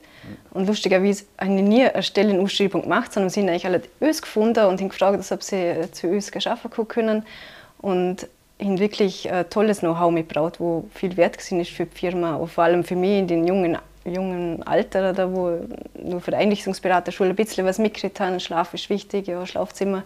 Und 0.52 0.68
lustigerweise 0.68 1.26
habe 1.40 1.56
ich 1.56 1.62
nie 1.62 1.86
eine 1.86 2.04
Stellenausschreibung 2.04 2.84
gemacht, 2.84 3.14
sondern 3.14 3.30
sie 3.30 3.42
haben 3.42 3.50
eigentlich 3.50 3.66
alle 3.66 3.82
uns 4.00 4.22
gefunden 4.22 4.66
und 4.66 4.80
haben 4.80 4.90
gefragt, 4.90 5.32
ob 5.32 5.44
sie 5.44 5.76
zu 5.92 6.08
uns 6.08 6.32
arbeiten 6.46 6.88
können. 6.88 7.26
Und 7.80 8.28
haben 8.62 8.80
wirklich 8.80 9.32
ein 9.32 9.50
tolles 9.50 9.80
Know-how 9.80 10.12
mitgebracht, 10.12 10.60
wo 10.60 10.86
viel 10.94 11.16
wert 11.16 11.38
ist 11.38 11.72
für 11.72 11.86
die 11.86 11.98
Firma, 11.98 12.36
und 12.36 12.52
vor 12.52 12.66
allem 12.66 12.84
für 12.84 12.96
mich 12.96 13.20
in 13.20 13.28
den 13.28 13.48
jungen, 13.48 13.78
jungen 14.04 14.64
Alter, 14.64 15.14
da 15.14 15.32
wo 15.32 15.60
nur 16.04 16.20
für 16.20 16.32
die 16.32 16.38
Einrichtungsberaterschule 16.38 17.30
ein 17.30 17.36
bisschen 17.36 17.66
was 17.66 17.80
mitgekriegt 17.80 18.20
haben. 18.20 18.40
Schlaf 18.40 18.74
ist 18.74 18.90
wichtig, 18.90 19.28
ja, 19.28 19.46
Schlafzimmer. 19.46 20.04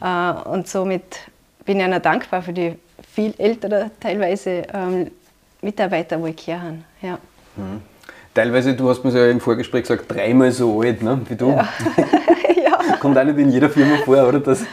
Ja. 0.00 0.42
Äh, 0.44 0.48
und 0.48 0.68
somit 0.68 1.20
bin 1.64 1.80
ich 1.80 1.86
auch 1.86 1.98
dankbar 2.00 2.42
für 2.42 2.52
die 2.52 2.74
viel 3.14 3.34
älteren 3.38 3.90
teilweise 3.98 4.62
ähm, 4.74 5.10
Mitarbeiter, 5.62 6.18
die 6.18 6.30
ich 6.30 6.40
hier 6.40 6.60
habe. 6.60 6.78
Ja. 7.00 7.18
Mhm 7.56 7.89
teilweise, 8.34 8.74
du 8.74 8.88
hast 8.88 9.04
mir 9.04 9.10
ja 9.12 9.30
im 9.30 9.40
Vorgespräch 9.40 9.82
gesagt, 9.82 10.04
dreimal 10.08 10.52
so 10.52 10.80
alt 10.80 11.02
ne, 11.02 11.20
wie 11.28 11.36
du. 11.36 11.50
Ja. 11.50 11.68
ja. 12.64 12.96
Kommt 12.98 13.18
auch 13.18 13.24
nicht 13.24 13.38
in 13.38 13.50
jeder 13.50 13.70
Firma 13.70 13.96
vor, 14.04 14.28
oder? 14.28 14.40
Dass 14.40 14.64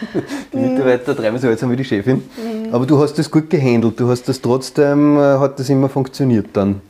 die 0.54 0.58
Mitarbeiter 0.58 1.14
dreimal 1.14 1.40
so 1.40 1.48
alt 1.48 1.60
sind 1.60 1.72
wie 1.72 1.76
die 1.76 1.86
Chefin. 1.86 2.18
Mhm. 2.18 2.74
Aber 2.74 2.86
du 2.86 3.00
hast 3.00 3.18
das 3.18 3.30
gut 3.30 3.50
gehandelt, 3.50 4.00
du 4.00 4.10
hast 4.10 4.28
das 4.28 4.42
trotzdem, 4.42 5.18
äh, 5.18 5.40
hat 5.40 5.60
das 5.60 5.70
immer 5.70 5.90
funktioniert 5.90 6.48
dann. 6.54 6.82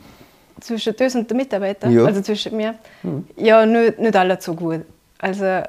Zwischen 0.59 0.95
uns 0.95 1.15
und 1.15 1.29
den 1.29 1.37
Mitarbeitern, 1.37 1.91
ja. 1.93 2.05
also 2.05 2.21
zwischen 2.21 2.57
mir? 2.57 2.75
Mhm. 3.03 3.27
Ja, 3.37 3.65
nicht, 3.65 3.99
nicht 3.99 4.15
alle 4.15 4.37
so 4.41 4.55
gut. 4.55 4.81
Also, 5.19 5.61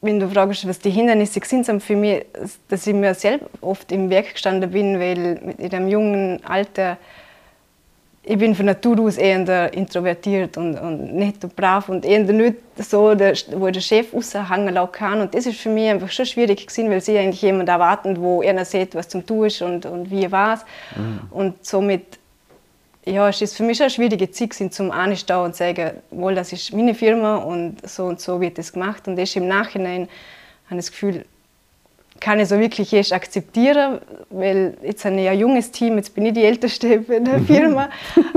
wenn 0.00 0.20
du 0.20 0.28
fragst, 0.28 0.66
was 0.68 0.78
die 0.78 0.90
Hindernisse 0.90 1.40
sind, 1.44 1.66
sind 1.66 1.82
für 1.82 1.96
mich, 1.96 2.24
dass 2.68 2.86
ich 2.86 2.94
mir 2.94 3.14
selbst 3.14 3.48
oft 3.60 3.90
im 3.90 4.08
Werk 4.10 4.34
gestanden 4.34 4.70
bin, 4.70 5.00
weil 5.00 5.54
in 5.58 5.72
einem 5.72 5.88
jungen 5.88 6.44
Alter 6.44 6.96
ich 8.30 8.36
bin 8.36 8.54
von 8.54 8.66
Natur 8.66 9.00
aus 9.00 9.16
eher 9.16 9.72
introvertiert 9.72 10.58
und, 10.58 10.78
und 10.78 11.14
nett 11.14 11.42
und 11.42 11.56
brav 11.56 11.88
und 11.88 12.04
eher 12.04 12.24
nicht 12.24 12.56
so, 12.76 13.14
der, 13.14 13.34
wo 13.52 13.70
der 13.70 13.80
Chef 13.80 14.12
raushängen 14.12 14.74
lassen 14.74 14.92
kann. 14.92 15.20
Und 15.22 15.34
das 15.34 15.46
ist 15.46 15.58
für 15.58 15.70
mich 15.70 15.88
einfach 15.88 16.10
schon 16.10 16.26
schwierig 16.26 16.66
gewesen, 16.66 16.90
weil 16.90 17.00
sie 17.00 17.16
eigentlich 17.16 17.40
jemand 17.40 17.70
erwarten, 17.70 18.20
wo 18.20 18.42
einer 18.42 18.66
sieht, 18.66 18.94
was 18.94 19.08
zum 19.08 19.24
tun 19.24 19.46
ist 19.46 19.62
und, 19.62 19.86
und 19.86 20.10
wie 20.10 20.30
war 20.30 20.54
es. 20.54 20.60
Mhm. 20.94 21.20
Und 21.30 21.64
somit 21.64 22.18
ja, 23.06 23.30
es 23.30 23.40
ist 23.40 23.56
für 23.56 23.62
mich 23.62 23.78
schon 23.78 23.84
eine 23.84 23.90
schwierige 23.90 24.30
Zeit 24.30 24.50
gewesen, 24.50 24.70
zum 24.70 24.90
anstehen 24.90 25.38
und 25.38 25.56
sagen, 25.56 25.92
wohl, 26.10 26.34
das 26.34 26.52
ist 26.52 26.74
meine 26.74 26.94
Firma 26.94 27.36
und 27.36 27.88
so 27.88 28.04
und 28.04 28.20
so 28.20 28.38
wird 28.42 28.58
das 28.58 28.74
gemacht. 28.74 29.08
Und 29.08 29.18
ist 29.18 29.34
im 29.36 29.48
Nachhinein 29.48 30.06
habe 30.66 30.78
ich 30.78 30.86
das 30.86 30.90
Gefühl, 30.90 31.24
kann 32.20 32.40
ich 32.40 32.48
so 32.48 32.58
wirklich 32.58 32.92
erst 32.92 33.12
akzeptieren, 33.12 33.98
weil 34.30 34.76
jetzt 34.82 35.04
habe 35.04 35.20
ich 35.20 35.28
ein 35.28 35.38
junges 35.38 35.70
Team, 35.70 35.96
jetzt 35.96 36.14
bin 36.14 36.26
ich 36.26 36.34
die 36.34 36.44
Älteste 36.44 36.86
in 36.88 37.24
der 37.24 37.40
Firma. 37.40 37.88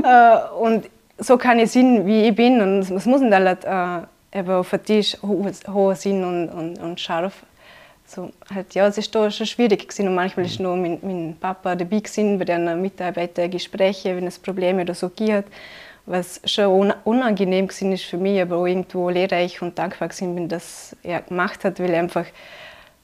Äh, 0.04 0.54
und 0.60 0.90
so 1.18 1.38
kann 1.38 1.60
ich 1.60 1.72
sein, 1.72 2.06
wie 2.06 2.28
ich 2.28 2.36
bin 2.36 2.62
und 2.62 2.80
es 2.80 3.06
muss 3.06 3.22
nicht 3.22 3.34
halt, 3.34 3.66
äh, 3.66 4.40
eben 4.40 4.50
auf 4.50 4.70
den 4.72 4.84
Tisch 4.84 5.18
hoch 5.22 5.96
sein 5.96 6.24
und, 6.24 6.50
und, 6.50 6.82
und 6.82 7.00
scharf, 7.00 7.44
so, 8.08 8.30
halt, 8.54 8.74
ja, 8.74 8.88
es 8.88 8.98
ist 8.98 9.14
da 9.16 9.32
schon 9.32 9.46
schwierig 9.46 9.88
gewesen 9.88 10.08
und 10.08 10.16
manchmal 10.16 10.46
ist 10.46 10.60
noch 10.60 10.76
mein, 10.76 11.00
mein 11.02 11.38
Papa 11.40 11.76
dabei 11.76 12.00
gewesen 12.00 12.38
bei 12.40 12.46
den 12.46 12.82
Mitarbeitergesprächen, 12.82 14.18
wenn 14.18 14.28
es 14.28 14.38
Probleme 14.38 14.82
oder 14.82 14.94
so 14.94 15.10
gibt, 15.10 15.50
was 16.06 16.42
schon 16.46 16.94
unangenehm 17.06 17.68
gewesen 17.68 17.94
ist 17.94 18.04
für 18.04 18.18
mich, 18.18 18.42
aber 18.42 18.58
auch 18.58 18.66
irgendwo 18.66 19.10
lehrreich 19.10 19.62
und 19.62 19.78
dankbar 19.78 20.10
gewesen 20.10 20.36
bin, 20.36 20.50
dass 20.50 20.96
er 21.04 21.22
gemacht 21.22 21.64
hat, 21.64 21.80
weil 21.80 21.96
einfach 21.96 22.26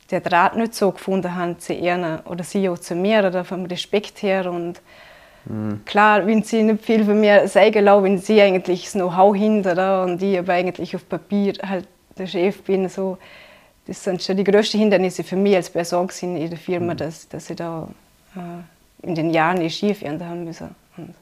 der 0.09 0.21
Draht 0.21 0.55
nicht 0.55 0.73
so 0.73 0.91
gefunden 0.91 1.35
hat 1.35 1.61
zu 1.61 1.73
ihr 1.73 2.21
oder 2.25 2.43
sie 2.43 2.69
auch 2.69 2.77
zu 2.77 2.95
mir 2.95 3.25
oder 3.25 3.43
vom 3.43 3.65
Respekt 3.65 4.21
her 4.21 4.51
und 4.51 4.81
mhm. 5.45 5.81
klar, 5.85 6.25
wenn 6.25 6.43
sie 6.43 6.63
nicht 6.63 6.83
viel 6.83 7.03
von 7.03 7.19
mir 7.19 7.47
sagen 7.47 7.83
lassen, 7.83 8.03
wenn 8.03 8.17
sie 8.17 8.41
eigentlich 8.41 8.83
das 8.83 8.93
Know-how 8.93 9.35
hinter 9.35 10.03
und 10.03 10.21
ich 10.21 10.39
aber 10.39 10.53
eigentlich 10.53 10.95
auf 10.95 11.07
Papier 11.07 11.53
halt 11.63 11.87
der 12.17 12.27
Chef 12.27 12.61
bin, 12.63 12.87
so 12.89 13.17
das 13.87 14.03
sind 14.03 14.21
schon 14.21 14.35
die 14.35 14.43
größten 14.43 14.79
Hindernisse 14.79 15.23
für 15.23 15.37
mich 15.37 15.55
als 15.55 15.69
Person 15.69 16.09
in 16.21 16.49
der 16.49 16.59
Firma, 16.59 16.93
mhm. 16.93 16.97
dass, 16.97 17.27
dass 17.29 17.49
ich 17.49 17.55
da 17.55 17.87
äh, 18.35 19.07
in 19.07 19.15
den 19.15 19.29
Jahren 19.31 19.59
nicht 19.59 19.77
schief 19.77 20.03
haben 20.03 20.43
müssen. 20.43 20.75
Und, 20.97 21.15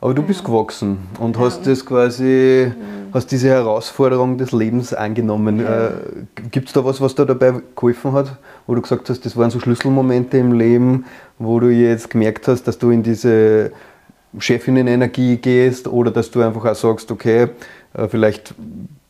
aber 0.00 0.14
du 0.14 0.22
bist 0.22 0.44
gewachsen 0.44 0.98
und 1.18 1.38
hast 1.38 1.66
das 1.66 1.84
quasi, 1.84 2.72
hast 3.12 3.30
diese 3.30 3.48
Herausforderung 3.48 4.38
des 4.38 4.52
Lebens 4.52 4.94
angenommen. 4.94 5.60
Äh, 5.60 5.90
Gibt 6.50 6.68
es 6.68 6.72
da 6.72 6.84
was, 6.84 7.00
was 7.00 7.14
dir 7.14 7.26
dabei 7.26 7.60
geholfen 7.76 8.12
hat, 8.12 8.36
wo 8.66 8.74
du 8.74 8.80
gesagt 8.80 9.10
hast, 9.10 9.26
das 9.26 9.36
waren 9.36 9.50
so 9.50 9.60
Schlüsselmomente 9.60 10.38
im 10.38 10.52
Leben, 10.52 11.04
wo 11.38 11.60
du 11.60 11.68
jetzt 11.68 12.08
gemerkt 12.08 12.48
hast, 12.48 12.64
dass 12.64 12.78
du 12.78 12.90
in 12.90 13.02
diese 13.02 13.72
Chefinnen-Energie 14.38 15.36
gehst 15.36 15.86
oder 15.86 16.10
dass 16.10 16.30
du 16.30 16.40
einfach 16.40 16.64
auch 16.64 16.74
sagst, 16.74 17.10
okay, 17.10 17.48
äh, 17.94 18.08
vielleicht 18.08 18.54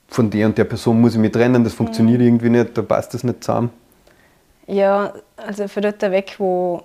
von 0.08 0.28
der 0.28 0.46
und 0.46 0.58
der 0.58 0.64
Person 0.64 1.00
muss 1.00 1.14
ich 1.14 1.20
mich 1.20 1.30
trennen, 1.30 1.62
das 1.62 1.74
funktioniert 1.74 2.20
mhm. 2.20 2.26
irgendwie 2.26 2.50
nicht, 2.50 2.76
da 2.76 2.82
passt 2.82 3.14
das 3.14 3.22
nicht 3.22 3.44
zusammen? 3.44 3.70
Ja, 4.66 5.12
also 5.36 5.68
von 5.68 5.82
dort 5.82 6.00
weg, 6.02 6.34
wo 6.38 6.82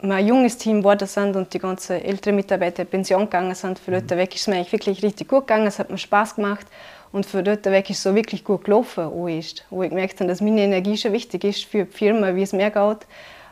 wir 0.00 0.14
ein 0.14 0.26
junges 0.26 0.56
Team 0.58 0.78
geworden 0.78 1.08
sind 1.08 1.34
und 1.36 1.52
die 1.52 1.58
ganzen 1.58 2.00
älteren 2.00 2.36
Mitarbeiter 2.36 2.82
in 2.82 2.88
Pension 2.88 3.24
gegangen 3.24 3.54
sind, 3.54 3.78
von 3.78 3.94
dort 3.94 4.10
mhm. 4.10 4.16
weg 4.16 4.34
ist 4.34 4.42
es 4.42 4.46
mir 4.46 4.56
eigentlich 4.56 4.72
wirklich 4.72 5.02
richtig 5.02 5.28
gut 5.28 5.46
gegangen, 5.46 5.66
es 5.66 5.78
hat 5.78 5.90
mir 5.90 5.98
Spaß 5.98 6.36
gemacht 6.36 6.66
und 7.12 7.26
von 7.26 7.44
dort 7.44 7.64
weg 7.64 7.90
ist 7.90 7.98
es 7.98 8.02
so 8.02 8.14
wirklich 8.14 8.44
gut 8.44 8.64
gelaufen, 8.64 9.08
wo 9.10 9.28
ich, 9.28 9.56
wo 9.70 9.82
ich 9.82 9.90
gemerkt 9.90 10.20
habe, 10.20 10.28
dass 10.28 10.40
meine 10.40 10.60
Energie 10.60 10.96
schon 10.96 11.12
wichtig 11.12 11.44
ist 11.44 11.64
für 11.64 11.84
die 11.84 11.92
Firma, 11.92 12.34
wie 12.34 12.42
es 12.42 12.52
mir 12.52 12.70
geht, 12.70 13.06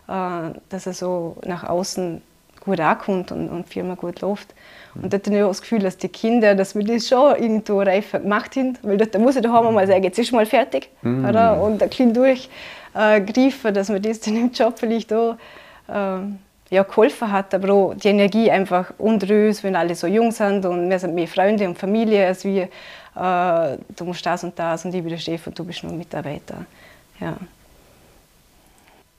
äh, 0.09 0.59
dass 0.69 0.87
er 0.87 0.93
so 0.93 1.37
nach 1.45 1.65
außen 1.65 2.23
gut 2.61 2.81
ankommt 2.81 3.33
und, 3.33 3.49
und 3.49 3.67
die 3.67 3.73
Firma 3.73 3.95
gut 3.95 4.21
läuft. 4.21 4.55
Und 4.95 5.13
dort 5.13 5.27
habe 5.27 5.37
ich 5.37 5.43
auch 5.43 5.49
das 5.49 5.61
Gefühl, 5.63 5.81
dass 5.81 5.97
die 5.99 6.09
Kinder, 6.09 6.55
dass 6.55 6.75
wir 6.75 6.85
das 6.85 7.09
schon 7.09 7.37
irgendwo 7.37 7.81
reifer 7.81 8.19
gemacht 8.19 8.57
haben. 8.57 8.77
Weil 8.83 8.97
dort 8.97 9.17
muss 9.19 9.37
ich 9.37 9.43
daheim 9.43 9.75
mal 9.75 9.87
sagen, 9.87 10.03
jetzt 10.03 10.19
ist 10.19 10.33
mal 10.33 10.47
fertig. 10.47 10.89
Mhm. 11.03 11.25
Oder? 11.27 11.61
Und 11.63 11.83
ein 11.83 11.89
bisschen 11.89 12.15
durchgreifen, 12.15 13.75
dass 13.75 13.89
man 13.89 14.03
das 14.03 14.21
dann 14.21 14.37
im 14.37 14.51
Job 14.53 14.79
vielleicht 14.79 15.13
auch 15.13 15.37
äh, 15.89 16.75
ja, 16.75 16.83
geholfen 16.83 17.31
hat. 17.31 17.55
Aber 17.55 17.73
auch 17.73 17.95
die 17.95 18.09
Energie 18.09 18.51
einfach 18.51 18.93
unter 18.99 19.33
uns, 19.35 19.63
wenn 19.63 19.77
alle 19.77 19.95
so 19.95 20.07
jung 20.07 20.33
sind 20.33 20.65
und 20.67 20.89
wir 20.91 20.99
sind 20.99 21.15
mehr 21.15 21.29
Freunde 21.29 21.67
und 21.69 21.79
Familie, 21.79 22.27
als 22.27 22.45
wir, 22.45 22.65
äh, 22.65 23.79
du 23.97 24.05
musst 24.05 24.25
das 24.27 24.45
und 24.45 24.59
das 24.59 24.85
und 24.85 24.95
ich 24.95 25.03
bin 25.03 25.11
der 25.11 25.19
Chef 25.19 25.47
und 25.47 25.59
du 25.59 25.65
bist 25.65 25.83
nur 25.85 25.93
Mitarbeiter. 25.93 26.67
Ja. 27.21 27.37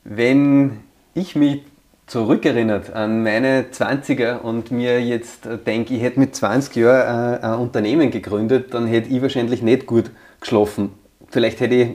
Wenn 0.03 0.79
ich 1.13 1.35
mich 1.35 1.63
zurückerinnert 2.05 2.93
an 2.93 3.21
meine 3.21 3.65
20er 3.71 4.39
und 4.39 4.71
mir 4.71 5.01
jetzt 5.01 5.47
denke, 5.65 5.93
ich 5.93 6.01
hätte 6.01 6.19
mit 6.19 6.35
20 6.35 6.75
Jahren 6.77 7.41
äh, 7.41 7.45
ein 7.45 7.59
Unternehmen 7.59 8.11
gegründet, 8.11 8.73
dann 8.73 8.87
hätte 8.87 9.09
ich 9.09 9.21
wahrscheinlich 9.21 9.61
nicht 9.61 9.85
gut 9.85 10.09
geschlafen. 10.39 10.91
Vielleicht 11.29 11.59
hätte 11.59 11.75
ich 11.75 11.89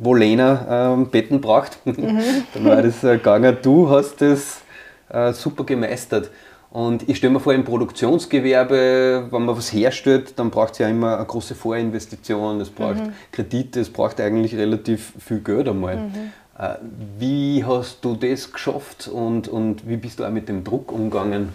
wohl 0.00 0.18
länger 0.18 0.94
ähm, 0.94 1.10
Betten 1.10 1.40
braucht. 1.40 1.84
Mhm. 1.84 2.20
dann 2.54 2.64
war 2.64 2.82
das 2.82 3.02
äh, 3.04 3.16
gegangen. 3.16 3.56
Du 3.62 3.88
hast 3.90 4.20
das 4.20 4.60
äh, 5.08 5.32
super 5.32 5.64
gemeistert. 5.64 6.30
Und 6.70 7.06
ich 7.06 7.18
stelle 7.18 7.34
mir 7.34 7.40
vor, 7.40 7.52
im 7.52 7.64
Produktionsgewerbe, 7.64 9.26
wenn 9.30 9.44
man 9.44 9.54
was 9.54 9.70
herstellt, 9.74 10.38
dann 10.38 10.50
braucht 10.50 10.72
es 10.72 10.78
ja 10.78 10.88
immer 10.88 11.18
eine 11.18 11.26
große 11.26 11.54
Vorinvestition, 11.54 12.62
es 12.62 12.70
braucht 12.70 12.96
mhm. 12.96 13.12
Kredite, 13.30 13.80
es 13.80 13.90
braucht 13.90 14.18
eigentlich 14.22 14.54
relativ 14.56 15.12
viel 15.18 15.40
Geld 15.40 15.68
einmal. 15.68 15.96
Mhm. 15.96 16.32
Äh, 16.58 16.76
wie 17.18 17.62
hast 17.62 18.02
du 18.02 18.14
das 18.14 18.50
geschafft 18.50 19.06
und, 19.08 19.48
und 19.48 19.86
wie 19.86 19.98
bist 19.98 20.18
du 20.18 20.24
auch 20.24 20.30
mit 20.30 20.48
dem 20.48 20.64
Druck 20.64 20.92
umgegangen? 20.92 21.50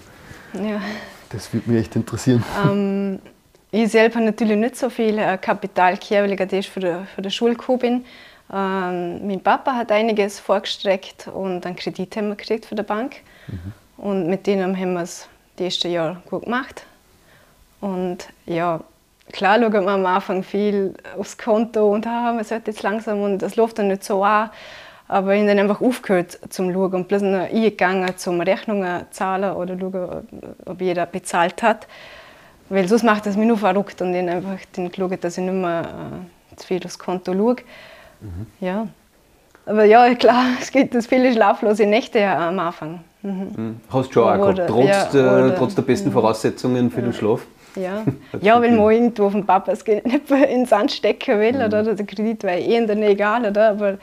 Ja. 0.54 0.82
Das 1.30 1.52
würde 1.52 1.72
mich 1.72 1.82
echt 1.82 1.96
interessieren. 1.96 2.44
Ähm, 2.70 3.20
ich 3.72 3.92
selber 3.92 4.16
habe 4.16 4.26
natürlich 4.26 4.58
nicht 4.58 4.76
so 4.76 4.90
viel 4.90 5.18
äh, 5.18 5.38
Kapital 5.38 5.98
gehabt, 5.98 6.30
weil 6.30 6.54
ich 6.60 6.70
für 6.70 6.80
die, 6.80 6.96
für 7.14 7.22
die 7.22 7.32
Schule 7.32 7.56
gekommen 7.56 7.80
bin. 7.80 8.06
Ähm, 8.54 9.28
mein 9.28 9.42
Papa 9.42 9.74
hat 9.74 9.92
einiges 9.92 10.40
vorgestreckt 10.40 11.28
und 11.28 11.66
einen 11.66 11.76
Kredit 11.76 12.16
haben 12.16 12.30
wir 12.30 12.36
gekriegt 12.36 12.66
von 12.66 12.78
der 12.78 12.84
Bank. 12.84 13.18
Mhm. 13.48 13.74
Und 13.98 14.28
mit 14.28 14.48
denen 14.48 14.78
haben 14.78 14.94
wir 14.94 15.02
es 15.02 15.28
die 15.60 15.66
ersten 15.66 15.92
Jahre 15.92 16.22
gut 16.30 16.44
gemacht. 16.44 16.86
Und 17.82 18.28
ja, 18.46 18.80
klar 19.32 19.60
schauen 19.60 19.74
wir 19.74 19.88
am 19.88 20.06
Anfang 20.06 20.44
viel 20.44 20.94
aufs 21.18 21.38
Konto 21.38 21.94
und 21.94 22.08
ah, 22.08 22.34
man 22.34 22.44
sollte 22.44 22.72
jetzt 22.72 22.84
langsam 22.84 23.22
und 23.22 23.40
das 23.40 23.56
läuft 23.56 23.80
dann 23.80 23.90
nicht 23.90 24.04
so 24.04 24.24
an. 24.24 24.50
Aber 25.10 25.34
ich 25.34 25.40
habe 25.40 25.50
dann 25.50 25.60
einfach 25.60 25.82
aufgehört 25.82 26.40
zum 26.50 26.74
Schauen 26.74 26.94
und 26.94 27.08
bloß 27.08 27.22
noch 27.22 27.50
eingegangen 27.50 28.18
zum 28.18 28.42
Rechnungen 28.42 29.06
zahlen 29.12 29.56
oder 29.56 29.78
schauen, 29.80 30.28
ob 30.66 30.82
jeder 30.82 31.06
bezahlt 31.06 31.64
hat. 31.64 31.88
Weil 32.70 32.88
sonst 32.88 33.04
macht 33.04 33.26
es 33.28 33.38
mich 33.38 33.48
nur 33.48 33.58
verrückt 33.58 34.02
und 34.02 34.14
ich 34.14 34.30
einfach 34.30 34.58
dann 34.74 34.92
geschaut, 34.92 35.24
dass 35.24 35.38
ich 35.38 35.44
nicht 35.44 35.54
mehr 35.54 35.82
äh, 36.52 36.56
zu 36.56 36.68
viel 36.68 36.84
aufs 36.86 37.00
Konto 37.00 37.34
schaue. 37.34 37.56
Mhm. 38.22 38.48
Ja. 38.60 38.88
Aber 39.66 39.86
ja, 39.86 40.14
klar, 40.16 40.46
es 40.62 40.72
gibt 40.72 40.96
viele 41.06 41.34
schlaflose 41.34 41.86
Nächte 41.86 42.26
am 42.26 42.60
Anfang. 42.60 43.00
Mhm. 43.22 43.32
mhm. 43.56 43.82
Hast 43.90 44.10
du 44.10 44.14
schon 44.14 44.24
auch 44.24 44.54
gehabt, 44.54 44.70
trotz, 44.70 44.88
ja, 44.88 45.06
der, 45.06 45.56
trotz 45.56 45.76
der 45.76 45.82
besten 45.84 46.10
mhm. 46.10 46.14
Voraussetzungen 46.14 46.92
für 46.92 47.00
ja. 47.00 47.06
den 47.08 47.14
Schlaf? 47.14 47.46
Ja, 47.76 48.04
ja 48.42 48.62
weil 48.62 48.72
man 48.72 48.92
irgendwo 48.92 49.30
vom 49.30 49.46
Papa 49.46 49.72
das 49.72 49.86
Geld 49.86 50.06
nicht 50.06 50.30
ins 50.30 50.70
Sand 50.70 50.92
stecken 50.92 51.40
will, 51.40 51.54
mhm. 51.54 51.66
oder? 51.66 51.96
der 51.96 52.06
Kredit 52.06 52.44
war 52.44 52.54
eh 52.54 52.80
nicht 52.80 52.90
egal, 52.90 53.46
oder? 53.46 53.70
aber 53.70 53.98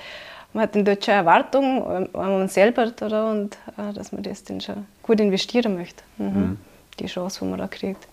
man 0.53 0.63
hat 0.63 0.77
dann 0.77 0.85
dort 0.85 1.05
schon 1.05 1.15
Erwartungen 1.15 2.09
an 2.15 2.43
uns 2.43 2.55
selber 2.55 2.91
oder? 3.03 3.31
und 3.31 3.57
äh, 3.77 3.93
dass 3.93 4.13
man 4.13 4.23
das 4.23 4.45
dann 4.45 4.61
schon 4.61 4.87
gut 5.03 5.21
investieren 5.21 5.75
möchte. 5.77 6.03
Mhm. 6.19 6.27
Mhm. 6.27 6.59
Die 7.01 7.07
Chance, 7.07 7.41
die 7.43 7.51
man 7.51 7.59
da 7.59 7.67
kriegt. 7.67 8.07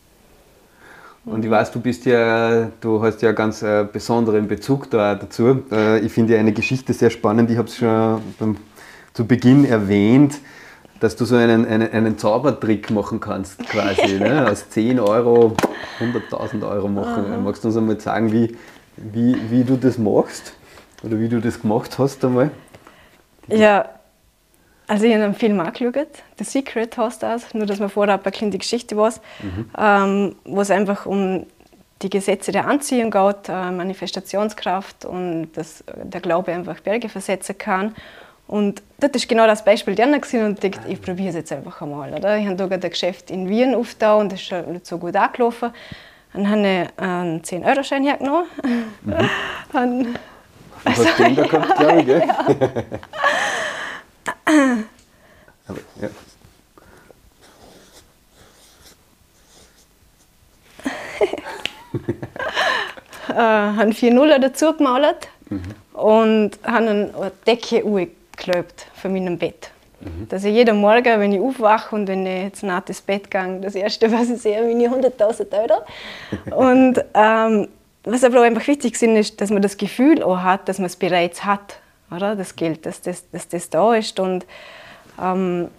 Und 1.24 1.46
ich 1.46 1.52
weiß, 1.52 1.72
du 1.72 1.80
bist 1.80 2.06
ja, 2.06 2.72
du 2.82 3.02
hast 3.02 3.22
ja 3.22 3.30
einen 3.30 3.36
ganz 3.36 3.62
äh, 3.62 3.86
besonderen 3.92 4.48
Bezug 4.48 4.90
da 4.90 5.14
dazu. 5.14 5.64
Äh, 5.72 6.00
ich 6.00 6.12
finde 6.12 6.34
ja 6.34 6.40
eine 6.40 6.52
Geschichte 6.52 6.94
sehr 6.94 7.12
spannend. 7.12 7.52
Ich 7.52 7.58
habe 7.58 7.68
es 7.68 7.78
schon 7.78 8.22
beim, 8.40 8.58
zu 9.14 9.26
Beginn 9.28 9.66
erwähnt, 9.66 10.40
dass 11.00 11.16
du 11.16 11.26
so 11.26 11.36
einen, 11.36 11.66
einen, 11.68 11.92
einen 11.92 12.18
Zaubertrick 12.18 12.90
machen 12.90 13.20
kannst, 13.20 13.60
quasi. 13.68 14.16
ne? 14.20 14.50
Aus 14.50 14.70
10 14.70 15.00
Euro 15.00 15.56
100.000 16.00 16.68
Euro 16.68 16.88
machen. 16.88 17.26
Aha. 17.26 17.38
Magst 17.38 17.64
du 17.64 17.68
uns 17.68 17.78
einmal 17.78 18.00
sagen, 18.00 18.32
wie, 18.32 18.58
wie, 18.98 19.36
wie 19.52 19.64
du 19.64 19.78
das 19.78 20.00
machst? 20.00 20.54
Oder 21.04 21.20
wie 21.20 21.30
du 21.30 21.40
das 21.40 21.62
gemacht 21.62 22.00
hast 22.00 22.26
einmal? 22.26 22.50
Ja, 23.48 23.86
also 24.92 25.06
ich 25.06 25.14
habe 25.14 25.24
einen 25.24 25.36
Film 25.36 25.58
angeschaut, 25.62 26.10
The 26.38 26.44
Secret 26.44 26.98
heißt 26.98 27.24
das, 27.24 27.54
nur 27.54 27.66
dass 27.66 27.80
man 27.80 27.88
vorher 27.88 28.16
ein 28.16 28.22
bisschen 28.22 28.52
die 28.52 28.58
Geschichte 28.58 28.98
weiß, 28.98 29.22
mhm. 29.42 29.70
ähm, 29.78 30.36
wo 30.44 30.60
es 30.60 30.70
einfach 30.70 31.06
um 31.06 31.46
die 32.02 32.10
Gesetze 32.10 32.52
der 32.52 32.68
Anziehung 32.68 33.10
geht, 33.10 33.48
äh, 33.48 33.72
Manifestationskraft 33.72 35.06
und 35.06 35.54
dass 35.54 35.86
der 35.96 36.20
Glaube 36.20 36.52
einfach 36.52 36.82
Berge 36.82 37.08
versetzen 37.08 37.58
kann. 37.58 37.96
Und 38.48 38.84
das 39.00 39.12
ist 39.12 39.30
genau 39.30 39.48
das 39.48 39.64
Beispiel 39.64 39.96
der 39.96 40.08
gewesen 40.08 40.46
und 40.46 40.62
ich 40.62 40.72
dachte, 40.72 40.90
ich 40.90 41.02
probiere 41.02 41.30
es 41.30 41.36
jetzt 41.36 41.54
einfach 41.54 41.82
einmal. 41.82 42.14
Oder? 42.14 42.38
Ich 42.38 42.46
habe 42.46 42.58
da 42.58 42.66
ein 42.66 42.82
Geschäft 42.82 43.32
in 43.32 43.48
Wien 43.48 43.74
aufgetan 43.74 44.20
und 44.20 44.34
das 44.34 44.42
ist 44.42 44.48
schon 44.48 44.74
nicht 44.74 44.86
so 44.86 44.98
gut 44.98 45.16
angelaufen. 45.16 45.70
Dann 46.34 46.50
habe 46.50 46.60
ich 46.60 47.02
einen 47.02 47.42
10-Euro-Schein 47.42 48.04
hergenommen. 48.04 48.44
Mhm. 49.72 50.16
Was 50.84 50.98
hast 50.98 51.18
du 51.18 51.24
da 51.24 51.44
gehabt, 51.44 51.80
glaube 51.80 52.00
ich, 52.02 52.06
gell? 52.08 52.24
Aber, 55.68 55.80
ja. 56.02 56.10
äh, 63.30 63.76
haben 63.78 63.94
vier 63.94 64.14
Nuller 64.14 64.40
dazu 64.40 64.74
gemalt 64.74 65.30
mhm. 65.50 65.62
und 65.94 66.52
haben 66.64 66.88
eine 66.88 67.32
Decke 67.46 67.84
geklebt 67.84 68.88
von 68.94 69.14
meinem 69.14 69.38
Bett. 69.38 69.72
Mhm. 70.02 70.28
Dass 70.30 70.44
ich 70.44 70.54
jeden 70.54 70.78
Morgen, 70.78 71.20
wenn 71.20 71.32
ich 71.32 71.40
aufwache 71.40 71.96
und 71.96 72.08
wenn 72.08 72.26
ich 72.26 72.44
jetzt 72.44 72.64
nach 72.64 72.88
ins 72.88 73.02
Bett 73.02 73.30
gehe, 73.30 73.60
das 73.62 73.76
Erste, 73.76 74.12
was 74.18 74.30
ich 74.30 74.42
sehe, 74.42 74.62
meine 74.62 74.88
100.000 74.88 75.48
Euro. 75.62 75.84
und 76.58 77.04
ähm, 77.14 77.68
was 78.04 78.24
aber 78.24 78.40
auch 78.40 78.44
einfach 78.44 78.68
wichtig 78.68 78.94
ist, 78.94 79.04
ist, 79.04 79.42
dass 79.42 79.52
man 79.52 79.62
das 79.62 79.78
Gefühl 79.78 80.24
auch 80.24 80.42
hat, 80.42 80.68
dass 80.68 80.80
man 80.80 80.88
es 80.88 80.96
bereits 80.96 81.46
hat, 81.46 81.78
oder? 82.12 82.36
das 82.36 82.56
Geld, 82.56 82.86
dass 82.86 83.02
das, 83.02 83.30
dass 83.32 83.48
das 83.48 83.70
da 83.70 83.96
ist. 83.96 84.20
Und 84.20 84.46
ähm, 85.22 85.70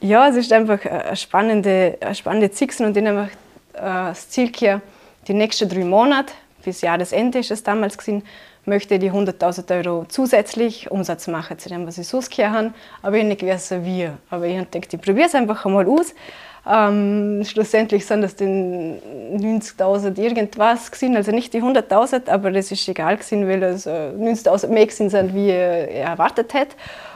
ja, 0.00 0.28
es 0.28 0.36
ist 0.36 0.52
einfach 0.52 0.84
eine 0.84 1.16
spannende, 1.16 1.98
eine 2.00 2.14
spannende 2.14 2.50
Zeit 2.50 2.80
und 2.80 2.96
dann 2.96 3.06
einfach 3.06 3.30
äh, 3.74 4.10
das 4.10 4.28
Ziel 4.30 4.50
hier, 4.54 4.80
die 5.28 5.34
nächsten 5.34 5.68
drei 5.68 5.84
Monate, 5.84 6.32
bis 6.64 6.80
Jahresende 6.80 7.38
ist 7.38 7.50
es 7.50 7.62
damals 7.62 7.98
gewesen, 7.98 8.22
möchte 8.64 8.98
die 8.98 9.10
100.000 9.10 9.84
Euro 9.84 10.04
zusätzlich 10.08 10.90
Umsatz 10.90 11.26
machen 11.26 11.58
zu 11.58 11.68
dem, 11.68 11.86
was 11.86 11.98
ich 11.98 12.06
sonst 12.06 12.36
habe, 12.38 12.72
aber 13.02 13.16
ich 13.16 13.22
habe 13.22 13.28
nicht 13.28 13.40
gewusst, 13.40 13.72
wie. 13.84 14.08
Aber 14.30 14.46
ich 14.46 14.56
habe 14.56 14.66
gedacht, 14.66 14.94
ich 14.94 15.00
probiere 15.00 15.26
es 15.26 15.34
einfach 15.34 15.64
einmal 15.64 15.86
aus. 15.88 16.14
Ähm, 16.64 17.42
schlussendlich 17.44 18.06
sind 18.06 18.22
das 18.22 18.36
den 18.36 19.00
90.000 19.36 20.16
irgendwas 20.18 20.92
gewesen, 20.92 21.16
also 21.16 21.32
nicht 21.32 21.52
die 21.54 21.60
100.000, 21.60 22.28
aber 22.28 22.52
das 22.52 22.70
ist 22.70 22.86
egal 22.88 23.16
gewesen, 23.16 23.48
weil 23.48 23.62
es 23.64 23.86
äh, 23.86 24.12
90.000 24.16 24.68
mehr 24.68 24.88
sind, 24.88 25.34
wie 25.34 25.50
er 25.50 25.90
erwartet 25.90 26.54
hat. 26.54 26.68